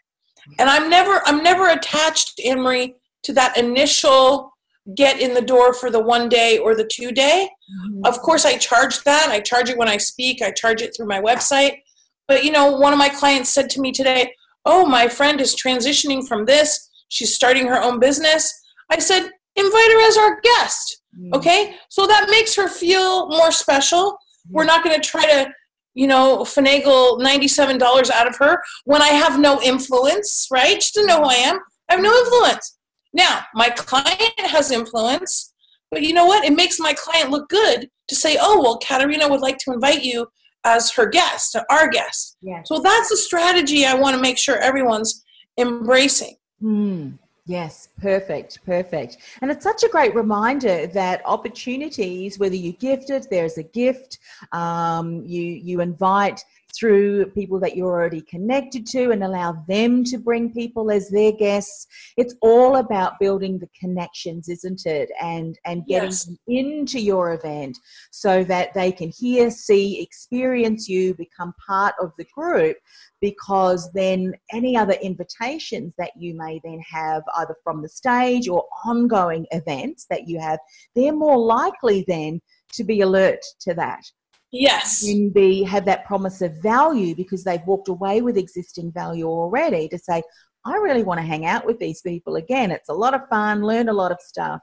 And 0.59 0.69
I'm 0.69 0.89
never 0.89 1.21
I'm 1.25 1.43
never 1.43 1.69
attached, 1.69 2.39
Emery, 2.43 2.95
to 3.23 3.33
that 3.33 3.57
initial 3.57 4.51
get 4.95 5.19
in 5.19 5.33
the 5.33 5.41
door 5.41 5.73
for 5.73 5.89
the 5.89 5.99
one 5.99 6.27
day 6.29 6.57
or 6.57 6.75
the 6.75 6.89
two 6.91 7.11
day. 7.11 7.49
Mm-hmm. 7.49 8.05
Of 8.05 8.19
course, 8.19 8.45
I 8.45 8.57
charge 8.57 9.03
that. 9.03 9.29
I 9.29 9.39
charge 9.39 9.69
it 9.69 9.77
when 9.77 9.87
I 9.87 9.97
speak. 9.97 10.41
I 10.41 10.51
charge 10.51 10.81
it 10.81 10.95
through 10.95 11.07
my 11.07 11.19
website. 11.19 11.79
But 12.27 12.43
you 12.43 12.51
know, 12.51 12.71
one 12.71 12.93
of 12.93 12.99
my 12.99 13.09
clients 13.09 13.49
said 13.49 13.71
to 13.71 13.81
me 13.81 13.91
today, 13.91 14.35
"Oh, 14.65 14.85
my 14.85 15.07
friend 15.07 15.41
is 15.41 15.55
transitioning 15.55 16.27
from 16.27 16.45
this. 16.45 16.89
She's 17.11 17.35
starting 17.35 17.67
her 17.67 17.81
own 17.81 17.99
business." 17.99 18.51
I 18.89 18.99
said, 18.99 19.29
invite 19.55 19.91
her 19.91 20.07
as 20.07 20.17
our 20.17 20.39
guest. 20.41 21.01
Mm. 21.17 21.33
Okay? 21.33 21.75
So 21.89 22.07
that 22.07 22.29
makes 22.29 22.55
her 22.55 22.67
feel 22.67 23.29
more 23.29 23.51
special. 23.51 24.17
We're 24.49 24.65
not 24.65 24.83
going 24.83 24.99
to 24.99 25.07
try 25.07 25.25
to, 25.25 25.51
you 25.93 26.07
know, 26.07 26.39
finagle 26.39 27.19
$97 27.19 28.11
out 28.11 28.27
of 28.27 28.35
her 28.37 28.61
when 28.85 29.01
I 29.01 29.09
have 29.09 29.39
no 29.39 29.61
influence, 29.61 30.47
right? 30.51 30.81
She 30.81 30.91
doesn't 30.93 31.07
know 31.07 31.23
who 31.23 31.29
I 31.29 31.35
am. 31.35 31.59
I 31.89 31.95
have 31.95 32.03
no 32.03 32.13
influence. 32.13 32.77
Now, 33.13 33.41
my 33.53 33.69
client 33.69 34.39
has 34.39 34.71
influence, 34.71 35.53
but 35.89 36.01
you 36.01 36.13
know 36.13 36.25
what? 36.25 36.45
It 36.45 36.55
makes 36.55 36.79
my 36.79 36.93
client 36.93 37.29
look 37.29 37.49
good 37.49 37.89
to 38.07 38.15
say, 38.15 38.37
oh, 38.39 38.61
well, 38.61 38.77
Caterina 38.77 39.27
would 39.27 39.41
like 39.41 39.57
to 39.59 39.73
invite 39.73 40.03
you 40.03 40.27
as 40.63 40.91
her 40.91 41.07
guest, 41.07 41.57
our 41.69 41.89
guest. 41.89 42.37
Yes. 42.41 42.67
So 42.67 42.79
that's 42.79 43.11
a 43.11 43.17
strategy 43.17 43.85
I 43.85 43.93
want 43.93 44.15
to 44.15 44.21
make 44.21 44.37
sure 44.37 44.57
everyone's 44.57 45.23
embracing. 45.57 46.35
Mm. 46.61 47.17
Yes, 47.47 47.89
perfect, 47.99 48.63
perfect. 48.65 49.17
And 49.41 49.49
it's 49.49 49.63
such 49.63 49.83
a 49.83 49.89
great 49.89 50.13
reminder 50.13 50.85
that 50.87 51.21
opportunities, 51.25 52.37
whether 52.37 52.55
you 52.55 52.71
gift 52.73 53.09
it, 53.09 53.27
there's 53.31 53.57
a 53.57 53.63
gift, 53.63 54.19
um, 54.51 55.23
you 55.25 55.41
you 55.41 55.81
invite 55.81 56.45
through 56.77 57.25
people 57.31 57.59
that 57.59 57.75
you're 57.75 57.91
already 57.91 58.21
connected 58.21 58.85
to 58.87 59.11
and 59.11 59.23
allow 59.23 59.53
them 59.67 60.03
to 60.05 60.17
bring 60.17 60.53
people 60.53 60.91
as 60.91 61.09
their 61.09 61.31
guests. 61.31 61.87
It's 62.17 62.35
all 62.41 62.77
about 62.77 63.19
building 63.19 63.59
the 63.59 63.69
connections, 63.79 64.49
isn't 64.49 64.85
it? 64.85 65.09
And 65.21 65.57
and 65.65 65.85
getting 65.85 66.09
Yes. 66.09 66.29
into 66.47 66.99
your 66.99 67.33
event 67.33 67.77
so 68.11 68.43
that 68.45 68.73
they 68.73 68.91
can 68.91 69.09
hear, 69.09 69.51
see, 69.51 70.01
experience 70.01 70.87
you, 70.89 71.13
become 71.13 71.53
part 71.67 71.95
of 72.01 72.11
the 72.17 72.25
group 72.35 72.77
because 73.21 73.91
then 73.93 74.33
any 74.51 74.75
other 74.75 74.95
invitations 75.01 75.93
that 75.97 76.11
you 76.17 76.33
may 76.33 76.59
then 76.63 76.79
have 76.79 77.23
either 77.37 77.55
from 77.63 77.81
the 77.81 77.89
stage 77.89 78.49
or 78.49 78.65
ongoing 78.85 79.45
events 79.51 80.07
that 80.09 80.27
you 80.27 80.39
have 80.39 80.59
they're 80.95 81.13
more 81.13 81.37
likely 81.37 82.03
then 82.07 82.41
to 82.73 82.83
be 82.83 83.01
alert 83.01 83.39
to 83.59 83.73
that 83.73 84.03
Yes. 84.51 85.07
and 85.07 85.33
be 85.33 85.63
have 85.63 85.85
that 85.85 86.05
promise 86.05 86.41
of 86.41 86.61
value 86.61 87.15
because 87.15 87.43
they've 87.43 87.65
walked 87.65 87.87
away 87.87 88.21
with 88.21 88.37
existing 88.37 88.91
value 88.91 89.25
already 89.25 89.87
to 89.87 89.97
say 89.97 90.21
i 90.65 90.75
really 90.75 91.03
want 91.03 91.19
to 91.19 91.25
hang 91.25 91.45
out 91.45 91.65
with 91.65 91.79
these 91.79 92.01
people 92.01 92.35
again. 92.35 92.71
It's 92.71 92.89
a 92.89 92.93
lot 92.93 93.13
of 93.13 93.27
fun 93.29 93.63
learn 93.63 93.89
a 93.89 93.93
lot 93.93 94.11
of 94.11 94.19
stuff. 94.21 94.61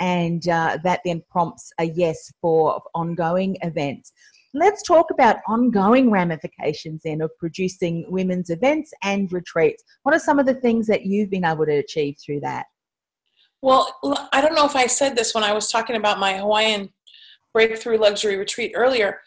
And 0.00 0.46
uh, 0.48 0.78
that 0.82 1.00
then 1.04 1.22
prompts 1.30 1.70
a 1.78 1.84
yes 1.84 2.32
for 2.40 2.82
ongoing 2.94 3.56
events. 3.62 4.12
Let's 4.52 4.82
talk 4.82 5.10
about 5.10 5.36
ongoing 5.46 6.10
ramifications 6.10 7.02
then 7.04 7.20
of 7.20 7.30
producing 7.38 8.04
women's 8.08 8.50
events 8.50 8.92
and 9.02 9.32
retreats. 9.32 9.82
What 10.02 10.14
are 10.14 10.18
some 10.18 10.38
of 10.38 10.46
the 10.46 10.54
things 10.54 10.86
that 10.88 11.06
you've 11.06 11.30
been 11.30 11.44
able 11.44 11.66
to 11.66 11.76
achieve 11.76 12.16
through 12.24 12.40
that? 12.40 12.66
Well, 13.62 13.96
I 14.32 14.40
don't 14.40 14.56
know 14.56 14.66
if 14.66 14.74
I 14.74 14.88
said 14.88 15.16
this 15.16 15.34
when 15.34 15.44
I 15.44 15.52
was 15.52 15.70
talking 15.70 15.94
about 15.94 16.18
my 16.18 16.36
Hawaiian 16.36 16.88
breakthrough 17.52 17.98
luxury 17.98 18.36
retreat 18.36 18.72
earlier. 18.74 19.20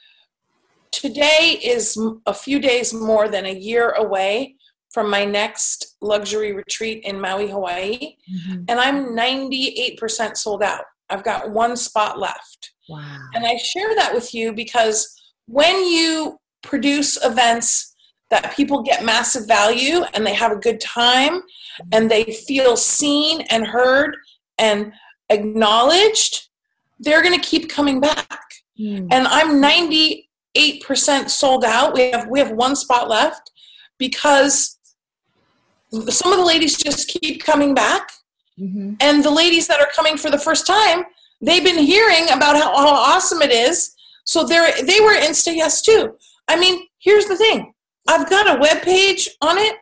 Today 0.92 1.60
is 1.64 2.00
a 2.26 2.34
few 2.34 2.60
days 2.60 2.94
more 2.94 3.28
than 3.28 3.46
a 3.46 3.54
year 3.54 3.92
away 3.92 4.56
from 4.92 5.10
my 5.10 5.26
next 5.26 5.98
luxury 6.02 6.54
retreat 6.54 7.04
in 7.04 7.20
Maui, 7.20 7.50
Hawaii, 7.50 8.16
mm-hmm. 8.32 8.64
and 8.70 8.80
I'm 8.80 9.08
98% 9.08 10.38
sold 10.38 10.64
out. 10.64 10.86
I've 11.10 11.24
got 11.24 11.52
one 11.52 11.76
spot 11.76 12.18
left. 12.18 12.72
wow 12.88 13.20
And 13.34 13.46
I 13.46 13.58
share 13.58 13.94
that 13.96 14.14
with 14.14 14.34
you 14.34 14.54
because 14.54 15.14
when 15.48 15.86
you 15.86 16.38
produce 16.64 17.24
events 17.24 17.94
that 18.32 18.56
people 18.56 18.82
get 18.82 19.06
massive 19.06 19.48
value 19.48 20.04
and 20.14 20.26
they 20.26 20.34
have 20.34 20.52
a 20.52 20.58
good 20.58 20.80
time 20.80 21.42
and 21.92 22.10
they 22.10 22.24
feel 22.24 22.76
seen 22.76 23.42
and 23.50 23.68
heard 23.68 24.18
and 24.58 24.94
acknowledged, 25.30 26.48
they're 27.00 27.22
going 27.22 27.40
to 27.40 27.46
keep 27.46 27.70
coming 27.70 28.00
back. 28.00 28.42
Hmm. 28.78 29.08
And 29.12 29.28
I'm 29.28 29.62
98% 29.62 31.30
sold 31.30 31.64
out. 31.66 31.94
We 31.94 32.12
have 32.12 32.28
we 32.30 32.40
have 32.40 32.52
one 32.52 32.76
spot 32.76 33.10
left 33.10 33.52
because 33.98 34.78
some 36.10 36.32
of 36.32 36.38
the 36.40 36.46
ladies 36.46 36.78
just 36.78 37.08
keep 37.08 37.44
coming 37.44 37.74
back. 37.74 38.12
Mhm. 38.58 38.96
and 39.02 39.22
the 39.22 39.30
ladies 39.30 39.68
that 39.68 39.82
are 39.82 39.90
coming 39.94 40.16
for 40.16 40.32
the 40.32 40.40
first 40.40 40.66
time 40.66 41.04
they've 41.42 41.62
been 41.66 41.78
hearing 41.78 42.30
about 42.30 42.56
how, 42.56 42.74
how 42.74 42.88
awesome 42.88 43.42
it 43.42 43.52
is. 43.52 43.94
So 44.24 44.46
they're 44.46 44.72
they 44.84 45.02
were 45.02 45.14
insta 45.14 45.54
yes 45.54 45.82
too. 45.82 46.16
I 46.48 46.56
mean 46.58 46.88
here's 47.00 47.26
the 47.26 47.36
thing. 47.36 47.74
I've 48.08 48.30
got 48.30 48.56
a 48.56 48.58
web 48.58 48.82
page 48.82 49.28
on 49.42 49.58
it. 49.58 49.76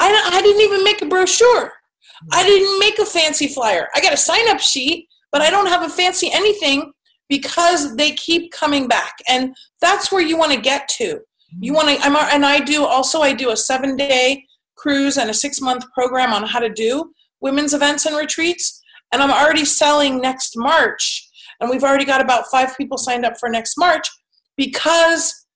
I, 0.00 0.08
I 0.10 0.42
didn't 0.42 0.62
even 0.62 0.82
make 0.82 1.02
a 1.02 1.06
brochure. 1.06 1.72
I 2.32 2.42
didn't 2.42 2.80
make 2.80 2.98
a 2.98 3.06
fancy 3.06 3.46
flyer. 3.46 3.88
I 3.94 4.00
got 4.00 4.12
a 4.12 4.16
sign 4.16 4.48
up 4.48 4.58
sheet 4.58 5.07
but 5.32 5.40
i 5.40 5.50
don't 5.50 5.66
have 5.66 5.82
a 5.82 5.88
fancy 5.88 6.30
anything 6.32 6.92
because 7.28 7.96
they 7.96 8.12
keep 8.12 8.52
coming 8.52 8.88
back. 8.88 9.18
And 9.28 9.54
that's 9.80 10.10
where 10.10 10.22
you 10.22 10.36
want 10.36 10.52
to 10.52 10.60
get 10.60 10.88
to. 10.88 11.20
You 11.60 11.72
want 11.72 11.88
to 11.88 11.98
i'm 12.04 12.14
and 12.14 12.44
i 12.44 12.60
do 12.60 12.84
also 12.84 13.20
i 13.22 13.32
do 13.32 13.50
a 13.50 13.56
seven 13.56 13.96
day 13.96 14.44
cruise 14.76 15.16
and 15.16 15.30
a 15.30 15.34
six 15.34 15.62
month 15.62 15.84
program 15.92 16.32
on 16.32 16.42
how 16.42 16.58
to 16.58 16.68
do 16.68 17.12
women's 17.40 17.72
events 17.72 18.04
and 18.04 18.14
retreats. 18.16 18.82
And 19.12 19.22
i'm 19.22 19.30
already 19.30 19.64
selling 19.64 20.20
next 20.20 20.58
march 20.58 21.26
and 21.58 21.70
we've 21.70 21.84
already 21.84 22.04
got 22.04 22.20
about 22.20 22.48
five 22.50 22.76
people 22.76 22.98
signed 22.98 23.24
up 23.24 23.38
for 23.40 23.48
next 23.48 23.78
march 23.78 24.06
because 24.58 25.46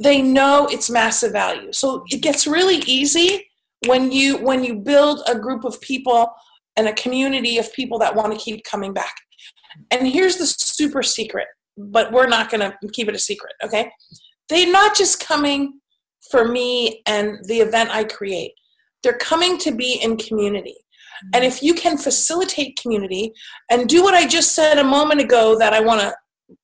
they 0.00 0.22
know 0.22 0.66
it's 0.70 0.90
massive 0.90 1.32
value. 1.32 1.72
So 1.72 2.04
it 2.08 2.20
gets 2.20 2.46
really 2.46 2.78
easy 2.86 3.46
when 3.86 4.10
you 4.10 4.38
when 4.38 4.64
you 4.64 4.74
build 4.74 5.22
a 5.28 5.38
group 5.38 5.64
of 5.64 5.80
people 5.80 6.32
and 6.78 6.88
a 6.88 6.94
community 6.94 7.58
of 7.58 7.70
people 7.74 7.98
that 7.98 8.14
want 8.14 8.32
to 8.32 8.38
keep 8.38 8.64
coming 8.64 8.94
back 8.94 9.14
and 9.90 10.08
here's 10.08 10.36
the 10.36 10.46
super 10.46 11.02
secret 11.02 11.48
but 11.76 12.10
we're 12.12 12.26
not 12.26 12.50
going 12.50 12.60
to 12.60 12.74
keep 12.92 13.08
it 13.08 13.14
a 13.14 13.18
secret 13.18 13.52
okay 13.62 13.90
they're 14.48 14.72
not 14.72 14.96
just 14.96 15.20
coming 15.20 15.78
for 16.30 16.48
me 16.48 17.02
and 17.06 17.38
the 17.48 17.58
event 17.58 17.90
i 17.92 18.02
create 18.02 18.52
they're 19.02 19.18
coming 19.18 19.58
to 19.58 19.70
be 19.70 20.00
in 20.02 20.16
community 20.16 20.76
and 21.34 21.44
if 21.44 21.62
you 21.62 21.74
can 21.74 21.98
facilitate 21.98 22.78
community 22.80 23.32
and 23.70 23.88
do 23.88 24.02
what 24.02 24.14
I 24.14 24.26
just 24.26 24.54
said 24.54 24.78
a 24.78 24.84
moment 24.84 25.20
ago 25.20 25.58
that 25.58 25.72
I 25.72 25.80
want 25.80 26.00
to 26.00 26.14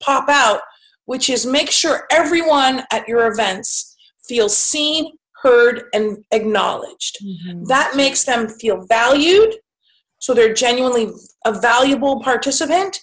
pop 0.01 0.29
out, 0.29 0.61
which 1.07 1.29
is 1.29 1.45
make 1.45 1.71
sure 1.71 2.07
everyone 2.11 2.83
at 2.93 3.09
your 3.09 3.27
events 3.27 3.97
feels 4.27 4.57
seen, 4.57 5.13
heard, 5.43 5.85
and 5.93 6.25
acknowledged. 6.31 7.19
Mhm. 7.23 7.67
That 7.67 7.97
makes 7.97 8.25
them 8.25 8.49
feel 8.49 8.87
valued, 8.87 9.59
so 10.25 10.33
they're 10.33 10.55
genuinely 10.55 11.13
a 11.45 11.53
valuable 11.53 12.19
participant, 12.23 12.99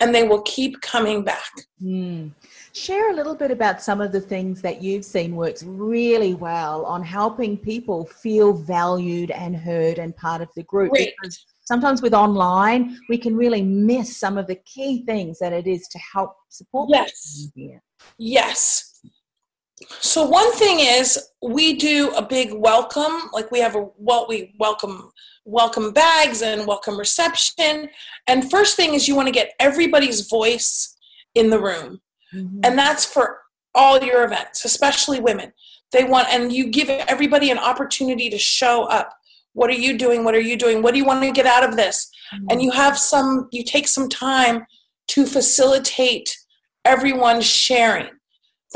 and 0.00 0.14
they 0.14 0.28
will 0.28 0.42
keep 0.42 0.78
coming 0.82 1.24
back. 1.24 1.50
Hmm. 1.80 2.28
Share 2.74 3.10
a 3.10 3.14
little 3.14 3.34
bit 3.34 3.50
about 3.50 3.80
some 3.80 4.02
of 4.02 4.12
the 4.12 4.20
things 4.20 4.60
that 4.60 4.82
you've 4.82 5.06
seen 5.06 5.34
works 5.34 5.62
really 5.62 6.34
well 6.34 6.84
on 6.84 7.02
helping 7.02 7.56
people 7.56 8.04
feel 8.04 8.52
valued 8.52 9.30
and 9.30 9.56
heard 9.56 9.98
and 9.98 10.14
part 10.18 10.42
of 10.42 10.50
the 10.54 10.64
group. 10.64 10.90
Great. 10.90 11.14
Because 11.18 11.46
sometimes 11.64 12.02
with 12.02 12.12
online, 12.12 12.98
we 13.08 13.16
can 13.16 13.34
really 13.34 13.62
miss 13.62 14.14
some 14.14 14.36
of 14.36 14.46
the 14.46 14.56
key 14.66 15.02
things 15.06 15.38
that 15.38 15.54
it 15.54 15.66
is 15.66 15.88
to 15.88 15.98
help 16.00 16.36
support. 16.50 16.90
Yes. 16.92 17.48
Yes. 18.18 18.95
So 20.00 20.24
one 20.24 20.52
thing 20.52 20.80
is 20.80 21.18
we 21.42 21.74
do 21.74 22.10
a 22.16 22.22
big 22.22 22.52
welcome, 22.52 23.28
like 23.32 23.50
we 23.50 23.60
have 23.60 23.76
a 23.76 23.88
well 23.98 24.26
we 24.28 24.54
welcome 24.58 25.12
welcome 25.44 25.92
bags 25.92 26.42
and 26.42 26.66
welcome 26.66 26.98
reception. 26.98 27.88
And 28.26 28.50
first 28.50 28.76
thing 28.76 28.94
is 28.94 29.06
you 29.06 29.14
want 29.14 29.28
to 29.28 29.32
get 29.32 29.52
everybody's 29.60 30.28
voice 30.28 30.96
in 31.34 31.50
the 31.50 31.60
room. 31.60 32.00
Mhm. 32.34 32.60
And 32.64 32.78
that's 32.78 33.04
for 33.04 33.42
all 33.74 34.02
your 34.02 34.24
events, 34.24 34.64
especially 34.64 35.20
women. 35.20 35.52
They 35.92 36.04
want 36.04 36.28
and 36.32 36.52
you 36.52 36.68
give 36.68 36.88
everybody 36.88 37.50
an 37.50 37.58
opportunity 37.58 38.30
to 38.30 38.38
show 38.38 38.84
up. 38.84 39.12
What 39.52 39.70
are 39.70 39.74
you 39.74 39.96
doing? 39.98 40.24
What 40.24 40.34
are 40.34 40.40
you 40.40 40.56
doing? 40.56 40.82
What 40.82 40.92
do 40.92 40.98
you 40.98 41.04
want 41.04 41.22
to 41.22 41.30
get 41.32 41.46
out 41.46 41.64
of 41.68 41.76
this? 41.76 42.10
and 42.50 42.60
you 42.60 42.72
have 42.72 42.98
some 42.98 43.48
you 43.52 43.62
take 43.62 43.86
some 43.86 44.08
time 44.08 44.66
to 45.06 45.24
facilitate 45.26 46.36
everyone 46.84 47.40
sharing 47.40 48.08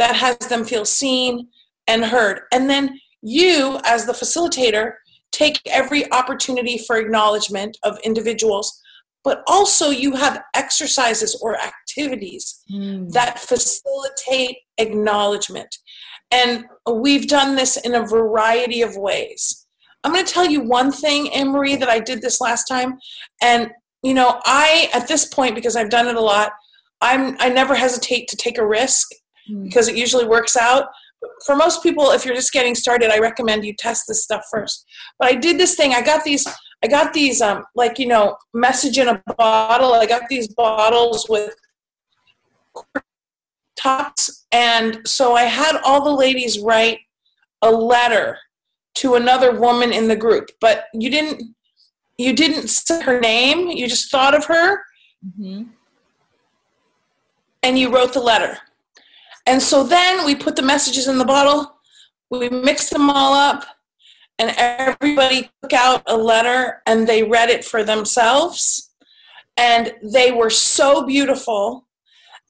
that 0.00 0.14
has 0.16 0.36
them 0.48 0.64
feel 0.64 0.84
seen 0.84 1.48
and 1.86 2.04
heard 2.04 2.36
and 2.52 2.68
then 2.68 2.84
you 3.22 3.78
as 3.84 4.06
the 4.06 4.12
facilitator 4.12 4.92
take 5.32 5.60
every 5.66 6.10
opportunity 6.12 6.76
for 6.86 6.96
acknowledgement 6.96 7.76
of 7.82 7.98
individuals 8.10 8.80
but 9.22 9.42
also 9.46 9.90
you 9.90 10.10
have 10.16 10.42
exercises 10.54 11.38
or 11.42 11.56
activities 11.56 12.62
Hmm. 12.70 13.08
that 13.08 13.38
facilitate 13.38 14.56
acknowledgement. 14.78 15.76
And 16.30 16.64
we've 16.90 17.26
done 17.26 17.56
this 17.56 17.76
in 17.76 17.94
a 17.94 18.06
variety 18.06 18.82
of 18.82 18.96
ways. 18.96 19.66
I'm 20.04 20.12
going 20.12 20.24
to 20.24 20.32
tell 20.32 20.46
you 20.46 20.60
one 20.62 20.92
thing, 20.92 21.32
Anne 21.34 21.50
Marie, 21.50 21.76
that 21.76 21.88
I 21.88 21.98
did 21.98 22.22
this 22.22 22.40
last 22.40 22.64
time. 22.64 22.98
And, 23.42 23.70
you 24.02 24.14
know, 24.14 24.40
I, 24.46 24.88
at 24.94 25.08
this 25.08 25.26
point, 25.26 25.56
because 25.56 25.76
I've 25.76 25.90
done 25.90 26.06
it 26.06 26.14
a 26.16 26.20
lot, 26.20 26.52
I'm, 27.00 27.36
I 27.40 27.48
never 27.48 27.74
hesitate 27.74 28.28
to 28.28 28.36
take 28.36 28.58
a 28.58 28.66
risk. 28.66 29.08
Because 29.64 29.88
it 29.88 29.96
usually 29.96 30.26
works 30.26 30.56
out. 30.56 30.86
For 31.44 31.54
most 31.54 31.82
people, 31.82 32.10
if 32.10 32.24
you're 32.24 32.34
just 32.34 32.52
getting 32.52 32.74
started, 32.74 33.10
I 33.10 33.18
recommend 33.18 33.64
you 33.64 33.74
test 33.78 34.04
this 34.08 34.22
stuff 34.24 34.42
first. 34.50 34.84
But 35.18 35.28
I 35.28 35.34
did 35.34 35.58
this 35.58 35.74
thing. 35.74 35.92
I 35.92 36.02
got 36.02 36.24
these, 36.24 36.46
I 36.82 36.86
got 36.86 37.12
these, 37.12 37.40
um, 37.42 37.64
like, 37.74 37.98
you 37.98 38.06
know, 38.06 38.36
message 38.54 38.98
in 38.98 39.08
a 39.08 39.22
bottle. 39.36 39.92
I 39.92 40.06
got 40.06 40.22
these 40.30 40.48
bottles 40.48 41.26
with 41.28 41.54
tops 43.76 44.46
and 44.52 45.00
so 45.06 45.34
i 45.34 45.44
had 45.44 45.80
all 45.84 46.04
the 46.04 46.10
ladies 46.10 46.58
write 46.60 46.98
a 47.62 47.70
letter 47.70 48.36
to 48.94 49.14
another 49.14 49.58
woman 49.58 49.90
in 49.90 50.06
the 50.06 50.16
group 50.16 50.50
but 50.60 50.84
you 50.92 51.08
didn't 51.10 51.42
you 52.18 52.34
didn't 52.34 52.68
say 52.68 53.00
her 53.00 53.18
name 53.18 53.68
you 53.68 53.88
just 53.88 54.10
thought 54.10 54.34
of 54.34 54.44
her 54.44 54.82
Mhm. 55.38 55.70
and 57.62 57.78
you 57.78 57.92
wrote 57.94 58.12
the 58.12 58.20
letter 58.20 58.58
and 59.50 59.62
so 59.62 59.82
then 59.82 60.24
we 60.24 60.34
put 60.34 60.56
the 60.56 60.62
messages 60.62 61.08
in 61.08 61.18
the 61.18 61.24
bottle 61.24 61.80
we 62.30 62.48
mixed 62.48 62.90
them 62.90 63.10
all 63.10 63.34
up 63.34 63.64
and 64.38 64.54
everybody 64.56 65.50
took 65.62 65.72
out 65.72 66.02
a 66.06 66.16
letter 66.16 66.80
and 66.86 67.06
they 67.06 67.22
read 67.22 67.50
it 67.50 67.64
for 67.64 67.84
themselves. 67.84 68.90
And 69.56 69.92
they 70.02 70.32
were 70.32 70.48
so 70.48 71.04
beautiful 71.04 71.86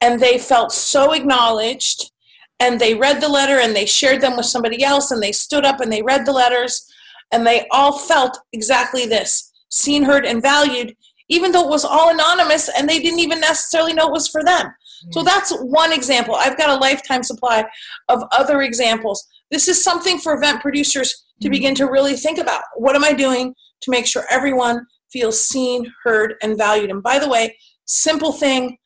and 0.01 0.21
they 0.21 0.39
felt 0.39 0.71
so 0.71 1.13
acknowledged. 1.13 2.13
And 2.61 2.79
they 2.79 2.95
read 2.95 3.21
the 3.21 3.29
letter 3.29 3.59
and 3.59 3.75
they 3.75 3.87
shared 3.87 4.21
them 4.21 4.37
with 4.37 4.47
somebody 4.47 4.85
else 4.85 5.11
and 5.11 5.23
they 5.23 5.33
stood 5.33 5.65
up 5.65 5.81
and 5.81 5.91
they 5.91 6.03
read 6.03 6.27
the 6.27 6.33
letters. 6.33 6.87
And 7.33 7.47
they 7.47 7.67
all 7.71 7.99
felt 7.99 8.39
exactly 8.53 9.07
this 9.07 9.51
seen, 9.71 10.03
heard, 10.03 10.27
and 10.27 10.43
valued, 10.43 10.95
even 11.29 11.53
though 11.53 11.65
it 11.65 11.71
was 11.71 11.85
all 11.85 12.11
anonymous 12.11 12.69
and 12.69 12.89
they 12.89 13.01
didn't 13.01 13.21
even 13.21 13.41
necessarily 13.41 13.95
know 13.95 14.09
it 14.09 14.13
was 14.13 14.29
for 14.29 14.45
them. 14.45 14.75
So 15.11 15.23
that's 15.23 15.51
one 15.61 15.93
example. 15.93 16.35
I've 16.35 16.59
got 16.59 16.71
a 16.71 16.77
lifetime 16.77 17.23
supply 17.23 17.65
of 18.09 18.23
other 18.33 18.63
examples. 18.63 19.27
This 19.51 19.67
is 19.69 19.83
something 19.83 20.19
for 20.19 20.35
event 20.35 20.61
producers 20.61 21.11
to 21.41 21.47
Mm-hmm. 21.47 21.51
begin 21.53 21.75
to 21.77 21.87
really 21.87 22.17
think 22.17 22.39
about. 22.39 22.63
What 22.77 22.95
am 22.97 23.03
I 23.05 23.15
doing 23.15 23.55
to 23.81 23.91
make 23.91 24.07
sure 24.07 24.25
everyone 24.31 24.87
feels 25.11 25.43
seen, 25.47 25.91
heard, 26.05 26.35
and 26.43 26.59
valued? 26.59 26.91
And 26.91 27.03
by 27.03 27.19
the 27.19 27.29
way, 27.29 27.57
simple 27.87 28.33
thing. 28.33 28.77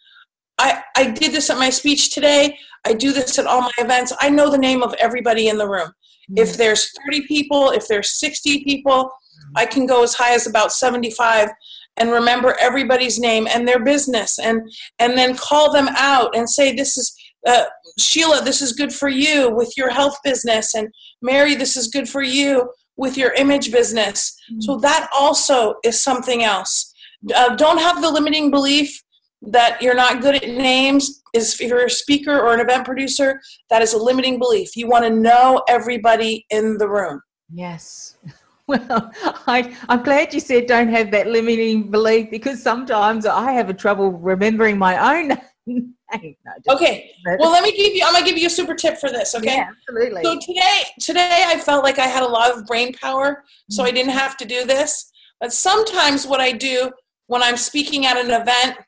I, 0.57 0.83
I 0.97 1.11
did 1.11 1.33
this 1.33 1.51
at 1.51 1.59
my 1.59 1.69
speech 1.69 2.15
today. 2.15 2.57
I 2.87 2.93
do 2.93 3.13
this 3.13 3.39
at 3.41 3.47
all 3.47 3.63
my 3.63 3.73
events. 3.79 4.13
I 4.21 4.31
know 4.31 4.51
the 4.51 4.59
name 4.59 4.85
of 4.85 4.95
everybody 5.01 5.49
in 5.49 5.59
the 5.59 5.69
room. 5.69 5.91
If 6.37 6.57
there's 6.57 6.93
30 7.07 7.27
people, 7.27 7.71
if 7.71 7.89
there's 7.89 8.19
60 8.21 8.63
people, 8.63 9.11
I 9.57 9.67
can 9.67 9.85
go 9.85 10.03
as 10.05 10.15
high 10.15 10.35
as 10.35 10.47
about 10.47 10.73
75 10.73 11.51
and 11.97 12.11
remember 12.11 12.57
everybody's 12.61 13.19
name 13.19 13.47
and 13.47 13.67
their 13.67 13.83
business 13.83 14.39
and 14.39 14.61
and 14.99 15.17
then 15.17 15.37
call 15.37 15.73
them 15.73 15.89
out 15.97 16.35
and 16.37 16.49
say 16.49 16.75
this 16.75 16.97
is 16.97 17.15
uh, 17.47 17.65
Sheila, 17.99 18.43
this 18.43 18.63
is 18.63 18.73
good 18.73 18.93
for 18.93 19.09
you 19.09 19.55
with 19.55 19.77
your 19.77 19.91
health 19.91 20.17
business, 20.25 20.75
and 20.75 20.89
Mary, 21.21 21.55
this 21.55 21.77
is 21.77 21.89
good 21.89 22.09
for 22.09 22.23
you 22.23 22.71
with 22.97 23.19
your 23.19 23.33
image 23.35 23.71
business. 23.71 24.35
So 24.61 24.79
that 24.79 25.09
also 25.15 25.75
is 25.85 26.03
something 26.03 26.43
else. 26.43 26.93
Uh, 27.35 27.55
don't 27.57 27.79
have 27.79 28.01
the 28.01 28.11
limiting 28.11 28.51
belief 28.51 29.03
that 29.43 29.83
you're 29.83 29.95
not 29.95 30.23
good 30.23 30.37
at 30.37 30.49
names. 30.49 31.23
Is 31.35 31.61
if 31.61 31.69
you're 31.69 31.87
a 31.87 31.91
speaker 31.91 32.39
or 32.39 32.55
an 32.55 32.61
event 32.61 32.85
producer, 32.85 33.41
that 33.69 33.83
is 33.83 33.93
a 33.93 33.99
limiting 33.99 34.39
belief. 34.39 34.77
You 34.77 34.89
want 34.89 35.05
to 35.05 35.11
know 35.11 35.63
everybody 35.69 36.47
in 36.51 36.79
the 36.79 36.89
room. 36.89 37.21
Yes. 37.53 38.17
Well, 38.69 39.13
I, 39.47 39.77
I'm 39.91 40.03
glad 40.03 40.33
you 40.33 40.41
said 40.41 40.67
don't 40.67 40.89
have 40.89 41.11
that 41.11 41.27
limiting 41.27 41.91
belief 41.91 42.31
because 42.31 42.63
sometimes 42.63 43.27
I 43.27 43.53
have 43.53 43.69
a 43.69 43.75
trouble 43.75 44.13
remembering 44.13 44.79
my 44.79 45.19
own 45.19 45.29
name. 45.67 45.95
No, 46.17 46.75
Okay. 46.75 47.11
Well, 47.39 47.51
let 47.51 47.63
me 47.63 47.77
give 47.77 47.95
you. 47.95 48.05
I'm 48.07 48.15
gonna 48.15 48.25
give 48.25 48.39
you 48.39 48.47
a 48.47 48.51
super 48.51 48.75
tip 48.75 48.99
for 48.99 49.11
this. 49.11 49.35
Okay. 49.35 49.57
Yeah, 49.57 49.69
absolutely. 49.69 50.23
So 50.23 50.39
today, 50.41 50.83
today 51.01 51.45
I 51.47 51.59
felt 51.59 51.85
like 51.85 51.99
I 51.99 52.07
had 52.07 52.23
a 52.23 52.27
lot 52.29 52.57
of 52.57 52.65
brain 52.67 52.95
power, 52.95 53.45
so 53.71 53.83
I 53.83 53.89
mm-hmm. 53.89 53.97
didn't 53.97 54.13
have 54.13 54.37
to 54.39 54.45
do 54.45 54.65
this. 54.65 55.11
But 55.41 55.53
sometimes 55.53 56.27
what 56.27 56.41
I 56.41 56.53
do 56.53 56.91
when 57.27 57.43
I'm 57.43 57.57
speaking 57.57 58.07
at 58.07 58.17
an 58.17 58.31
event 58.31 58.79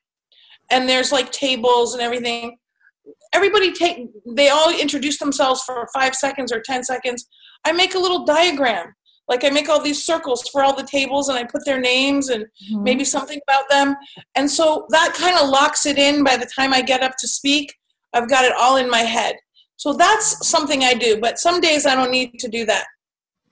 and 0.70 0.88
there's 0.88 1.12
like 1.12 1.30
tables 1.32 1.94
and 1.94 2.02
everything, 2.02 2.56
everybody 3.32 3.72
take 3.72 4.08
they 4.26 4.48
all 4.48 4.70
introduce 4.70 5.18
themselves 5.18 5.62
for 5.62 5.86
five 5.92 6.14
seconds 6.14 6.52
or 6.52 6.60
ten 6.60 6.82
seconds. 6.82 7.26
I 7.64 7.72
make 7.72 7.94
a 7.94 7.98
little 7.98 8.24
diagram. 8.24 8.94
Like 9.28 9.44
I 9.44 9.50
make 9.50 9.68
all 9.68 9.80
these 9.82 10.04
circles 10.04 10.48
for 10.50 10.62
all 10.62 10.74
the 10.74 10.84
tables 10.86 11.28
and 11.28 11.36
I 11.38 11.44
put 11.44 11.64
their 11.64 11.80
names 11.80 12.28
and 12.28 12.44
Mhm. 12.72 12.82
maybe 12.82 13.04
something 13.04 13.40
about 13.48 13.68
them. 13.68 13.96
And 14.34 14.50
so 14.50 14.86
that 14.90 15.14
kind 15.14 15.36
of 15.36 15.48
locks 15.48 15.84
it 15.86 15.98
in 15.98 16.22
by 16.22 16.36
the 16.36 16.46
time 16.46 16.72
I 16.72 16.80
get 16.82 17.02
up 17.02 17.16
to 17.18 17.28
speak. 17.28 17.74
I've 18.12 18.28
got 18.28 18.44
it 18.44 18.52
all 18.56 18.76
in 18.76 18.88
my 18.88 19.02
head. 19.02 19.36
So 19.76 19.92
that's 19.92 20.46
something 20.48 20.84
I 20.84 20.94
do, 20.94 21.18
but 21.20 21.38
some 21.38 21.60
days 21.60 21.86
I 21.86 21.94
don't 21.94 22.10
need 22.10 22.38
to 22.38 22.48
do 22.48 22.64
that. 22.66 22.86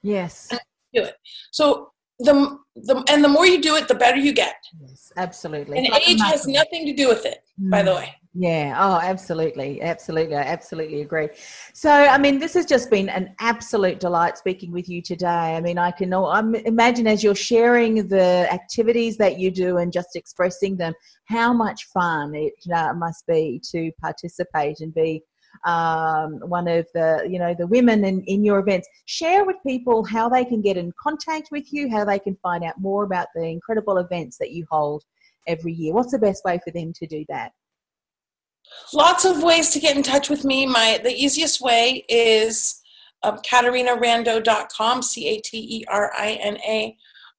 Yes. 0.02 0.48
Do 0.92 1.02
it. 1.02 1.16
So 1.50 1.90
the 2.20 2.56
the 2.76 3.04
and 3.08 3.22
the 3.24 3.28
more 3.28 3.46
you 3.46 3.60
do 3.60 3.74
it, 3.76 3.88
the 3.88 3.94
better 3.94 4.16
you 4.18 4.32
get. 4.32 4.56
Yes, 4.80 5.12
absolutely. 5.16 5.78
And 5.78 5.88
like 5.90 6.08
age 6.08 6.20
has 6.20 6.46
nothing 6.46 6.86
to 6.86 6.92
do 6.92 7.08
with 7.08 7.24
it, 7.26 7.42
by 7.58 7.82
the 7.82 7.90
Mm. 7.92 7.96
way. 7.96 8.14
Yeah. 8.36 8.74
Oh, 8.76 8.98
absolutely. 9.00 9.80
Absolutely. 9.80 10.34
I 10.34 10.40
absolutely 10.42 11.02
agree. 11.02 11.28
So, 11.72 11.88
I 11.88 12.18
mean, 12.18 12.40
this 12.40 12.54
has 12.54 12.66
just 12.66 12.90
been 12.90 13.08
an 13.08 13.32
absolute 13.38 14.00
delight 14.00 14.36
speaking 14.36 14.72
with 14.72 14.88
you 14.88 15.00
today. 15.02 15.28
I 15.28 15.60
mean, 15.60 15.78
I 15.78 15.92
can 15.92 16.12
I 16.12 16.40
imagine 16.64 17.06
as 17.06 17.22
you're 17.22 17.36
sharing 17.36 18.08
the 18.08 18.52
activities 18.52 19.16
that 19.18 19.38
you 19.38 19.52
do 19.52 19.76
and 19.76 19.92
just 19.92 20.16
expressing 20.16 20.76
them, 20.76 20.94
how 21.26 21.52
much 21.52 21.84
fun 21.84 22.34
it 22.34 22.54
uh, 22.74 22.92
must 22.94 23.24
be 23.28 23.60
to 23.70 23.92
participate 24.00 24.80
and 24.80 24.92
be 24.92 25.22
um, 25.64 26.40
one 26.48 26.66
of 26.66 26.86
the 26.92 27.24
you 27.30 27.38
know 27.38 27.54
the 27.56 27.68
women 27.68 28.04
in, 28.04 28.22
in 28.24 28.44
your 28.44 28.58
events 28.58 28.88
share 29.06 29.44
with 29.44 29.54
people 29.64 30.02
how 30.04 30.28
they 30.28 30.44
can 30.44 30.60
get 30.60 30.76
in 30.76 30.92
contact 31.00 31.50
with 31.52 31.72
you 31.72 31.88
how 31.88 32.04
they 32.04 32.18
can 32.18 32.36
find 32.42 32.64
out 32.64 32.74
more 32.80 33.04
about 33.04 33.28
the 33.36 33.44
incredible 33.44 33.98
events 33.98 34.36
that 34.38 34.50
you 34.50 34.66
hold 34.68 35.04
every 35.46 35.72
year 35.72 35.94
what's 35.94 36.10
the 36.10 36.18
best 36.18 36.44
way 36.44 36.58
for 36.64 36.72
them 36.72 36.92
to 36.92 37.06
do 37.06 37.24
that 37.28 37.52
Lots 38.92 39.24
of 39.24 39.42
ways 39.42 39.70
to 39.70 39.80
get 39.80 39.96
in 39.96 40.02
touch 40.02 40.30
with 40.30 40.44
me. 40.44 40.66
My 40.66 41.00
the 41.02 41.12
easiest 41.12 41.60
way 41.60 42.04
is 42.08 42.80
um, 43.22 43.38
CaterinaRando.com, 43.38 45.02
C 45.02 45.28
A 45.28 45.40
T 45.40 45.58
E 45.58 45.84
R 45.88 46.12
I 46.16 46.32
N 46.40 46.58
A 46.58 46.96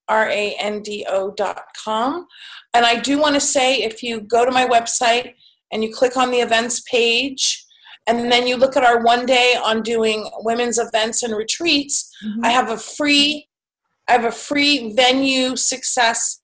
R 0.08 0.28
A 0.28 0.56
N 0.58 0.82
D 0.82 1.06
O.com. 1.08 2.26
And 2.74 2.84
I 2.84 3.00
do 3.00 3.18
want 3.18 3.34
to 3.34 3.40
say 3.40 3.76
if 3.76 4.02
you 4.02 4.20
go 4.20 4.44
to 4.44 4.50
my 4.50 4.66
website 4.66 5.34
and 5.72 5.82
you 5.82 5.94
click 5.94 6.16
on 6.16 6.30
the 6.30 6.38
events 6.38 6.80
page, 6.90 7.64
and 8.06 8.30
then 8.30 8.46
you 8.46 8.56
look 8.56 8.76
at 8.76 8.84
our 8.84 9.02
one 9.02 9.26
day 9.26 9.58
on 9.62 9.82
doing 9.82 10.30
women's 10.40 10.78
events 10.78 11.22
and 11.22 11.34
retreats, 11.34 12.14
I 12.42 12.50
have 12.50 12.70
a 12.70 12.78
free 12.78 13.48
I 14.08 14.12
have 14.12 14.24
a 14.24 14.30
free 14.30 14.94
venue 14.94 15.56
success 15.56 16.40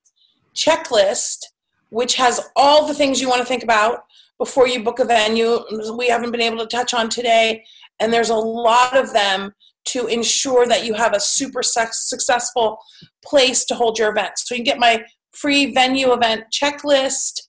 checklist 0.55 1.45
which 1.91 2.15
has 2.15 2.41
all 2.57 2.87
the 2.87 2.95
things 2.95 3.21
you 3.21 3.29
want 3.29 3.41
to 3.41 3.47
think 3.47 3.63
about 3.63 4.05
before 4.43 4.67
you 4.67 4.83
book 4.83 4.99
a 4.99 5.05
venue 5.05 5.61
we 5.97 6.09
haven't 6.09 6.33
been 6.33 6.41
able 6.41 6.59
to 6.59 6.67
touch 6.67 6.93
on 6.93 7.09
today. 7.09 7.63
And 8.01 8.13
there's 8.13 8.31
a 8.31 8.35
lot 8.35 8.97
of 8.97 9.13
them 9.13 9.53
to 9.85 10.09
ensure 10.09 10.67
that 10.67 10.85
you 10.85 10.95
have 10.95 11.15
a 11.15 11.21
super 11.21 11.63
successful 11.63 12.79
place 13.25 13.65
to 13.67 13.77
hold 13.77 14.01
your 14.01 14.11
event. 14.11 14.33
So 14.39 14.57
you 14.57 14.59
can 14.59 14.65
get 14.65 14.79
my 14.81 15.05
free 15.31 15.73
venue 15.73 16.13
event 16.13 16.47
checklist 16.53 17.43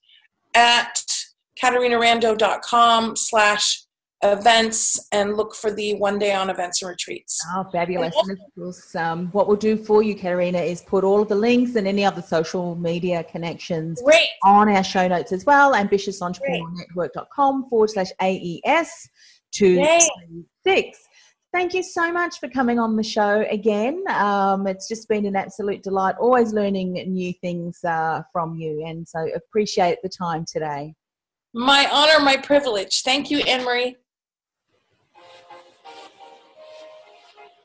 at 0.54 1.02
caterinarando.com 1.60 3.16
slash 3.16 3.83
events 4.24 5.08
and 5.12 5.36
look 5.36 5.54
for 5.54 5.70
the 5.70 5.94
one 5.94 6.18
day 6.18 6.34
on 6.34 6.48
events 6.50 6.80
and 6.82 6.88
retreats 6.88 7.38
Oh, 7.54 7.64
fabulous. 7.70 8.14
And 8.16 8.32
of 8.32 8.38
course, 8.56 8.94
um, 8.96 9.28
what 9.28 9.46
we'll 9.46 9.56
do 9.56 9.76
for 9.76 10.02
you, 10.02 10.14
Caterina, 10.14 10.58
is 10.58 10.80
put 10.82 11.04
all 11.04 11.20
of 11.22 11.28
the 11.28 11.34
links 11.34 11.76
and 11.76 11.86
any 11.86 12.04
other 12.04 12.22
social 12.22 12.74
media 12.76 13.22
connections 13.24 14.00
great 14.02 14.28
on 14.42 14.68
our 14.68 14.82
show 14.82 15.06
notes 15.06 15.30
as 15.32 15.44
well. 15.44 15.74
AmbitiousEntrepreneurNetwork.com 15.74 17.68
forward 17.68 17.90
slash 17.90 18.10
AES 18.20 18.62
Yay. 18.64 18.88
236. 19.52 20.98
Thank 21.52 21.72
you 21.74 21.82
so 21.84 22.10
much 22.12 22.40
for 22.40 22.48
coming 22.48 22.80
on 22.80 22.96
the 22.96 23.04
show 23.04 23.46
again. 23.48 24.02
Um, 24.08 24.66
it's 24.66 24.88
just 24.88 25.08
been 25.08 25.24
an 25.26 25.36
absolute 25.36 25.84
delight, 25.84 26.16
always 26.18 26.52
learning 26.52 26.94
new 26.94 27.32
things 27.34 27.78
uh, 27.84 28.22
from 28.32 28.56
you. 28.56 28.84
And 28.84 29.06
so 29.06 29.28
appreciate 29.36 29.98
the 30.02 30.08
time 30.08 30.44
today. 30.50 30.94
my 31.54 31.88
honor 31.92 32.18
my 32.24 32.36
privilege 32.36 33.02
thank 33.02 33.30
you 33.30 33.38
anne-marie 33.46 33.96